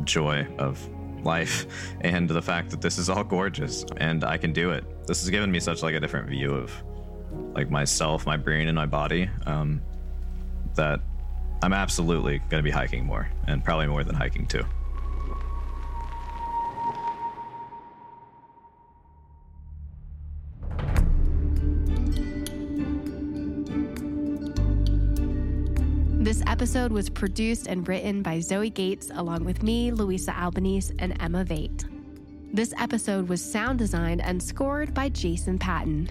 joy 0.05 0.47
of 0.59 0.89
life 1.25 1.67
and 2.03 2.29
the 2.29 2.43
fact 2.43 2.71
that 2.71 2.81
this 2.81 2.99
is 2.99 3.09
all 3.09 3.25
gorgeous 3.25 3.85
and 3.97 4.25
I 4.25 4.37
can 4.37 4.53
do 4.53 4.71
it. 4.71 4.85
This 5.07 5.21
has 5.21 5.31
given 5.31 5.51
me 5.51 5.61
such 5.61 5.83
like 5.83 5.95
a 5.95 6.01
different 6.01 6.29
view 6.29 6.55
of 6.55 6.71
like 7.55 7.71
myself, 7.71 8.27
my 8.27 8.37
brain, 8.37 8.69
and 8.69 8.77
my 8.77 8.87
body 8.87 9.31
um, 9.47 9.81
that 10.75 11.01
I'm 11.63 11.73
absolutely 11.73 12.39
going 12.51 12.63
to 12.63 12.63
be 12.63 12.71
hiking 12.71 13.05
more 13.05 13.29
and 13.47 13.65
probably 13.65 13.87
more 13.87 14.05
than 14.05 14.15
hiking 14.15 14.47
too. 14.47 14.65
Episode 26.75 26.93
was 26.93 27.09
produced 27.09 27.69
and 27.69 27.87
written 27.87 28.21
by 28.21 28.41
Zoe 28.41 28.69
Gates, 28.69 29.09
along 29.15 29.45
with 29.45 29.63
me, 29.63 29.93
Louisa 29.93 30.37
Albanese, 30.37 30.93
and 30.99 31.17
Emma 31.23 31.45
Vate. 31.45 31.85
This 32.53 32.75
episode 32.77 33.29
was 33.29 33.41
sound 33.41 33.79
designed 33.79 34.21
and 34.21 34.43
scored 34.43 34.93
by 34.93 35.09
Jason 35.11 35.57
Patton. 35.57 36.11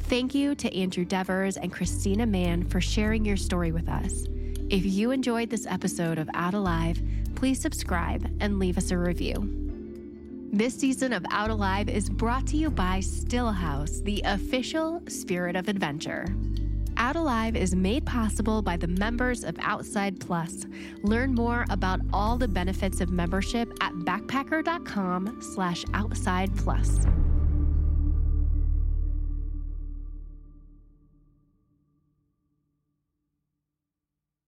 Thank 0.00 0.34
you 0.34 0.54
to 0.56 0.76
Andrew 0.76 1.06
Devers 1.06 1.56
and 1.56 1.72
Christina 1.72 2.26
Mann 2.26 2.62
for 2.62 2.78
sharing 2.78 3.24
your 3.24 3.38
story 3.38 3.72
with 3.72 3.88
us. 3.88 4.26
If 4.68 4.84
you 4.84 5.12
enjoyed 5.12 5.48
this 5.48 5.64
episode 5.64 6.18
of 6.18 6.28
Out 6.34 6.52
Alive, 6.52 7.00
please 7.34 7.58
subscribe 7.58 8.30
and 8.38 8.58
leave 8.58 8.76
us 8.76 8.90
a 8.90 8.98
review. 8.98 9.48
This 10.52 10.74
season 10.74 11.14
of 11.14 11.24
Out 11.30 11.48
Alive 11.48 11.88
is 11.88 12.10
brought 12.10 12.46
to 12.48 12.58
you 12.58 12.68
by 12.68 12.98
Stillhouse, 12.98 14.04
the 14.04 14.20
official 14.26 15.00
spirit 15.08 15.56
of 15.56 15.68
adventure. 15.68 16.26
Out 16.96 17.16
Alive 17.16 17.56
is 17.56 17.74
made 17.74 18.04
possible 18.06 18.62
by 18.62 18.76
the 18.76 18.88
members 18.88 19.44
of 19.44 19.56
Outside 19.60 20.20
Plus. 20.20 20.66
Learn 21.02 21.34
more 21.34 21.64
about 21.70 22.00
all 22.12 22.36
the 22.36 22.48
benefits 22.48 23.00
of 23.00 23.10
membership 23.10 23.72
at 23.80 23.92
backpacker.com 23.92 25.38
slash 25.40 25.84
outside 25.94 26.54
plus. 26.56 27.06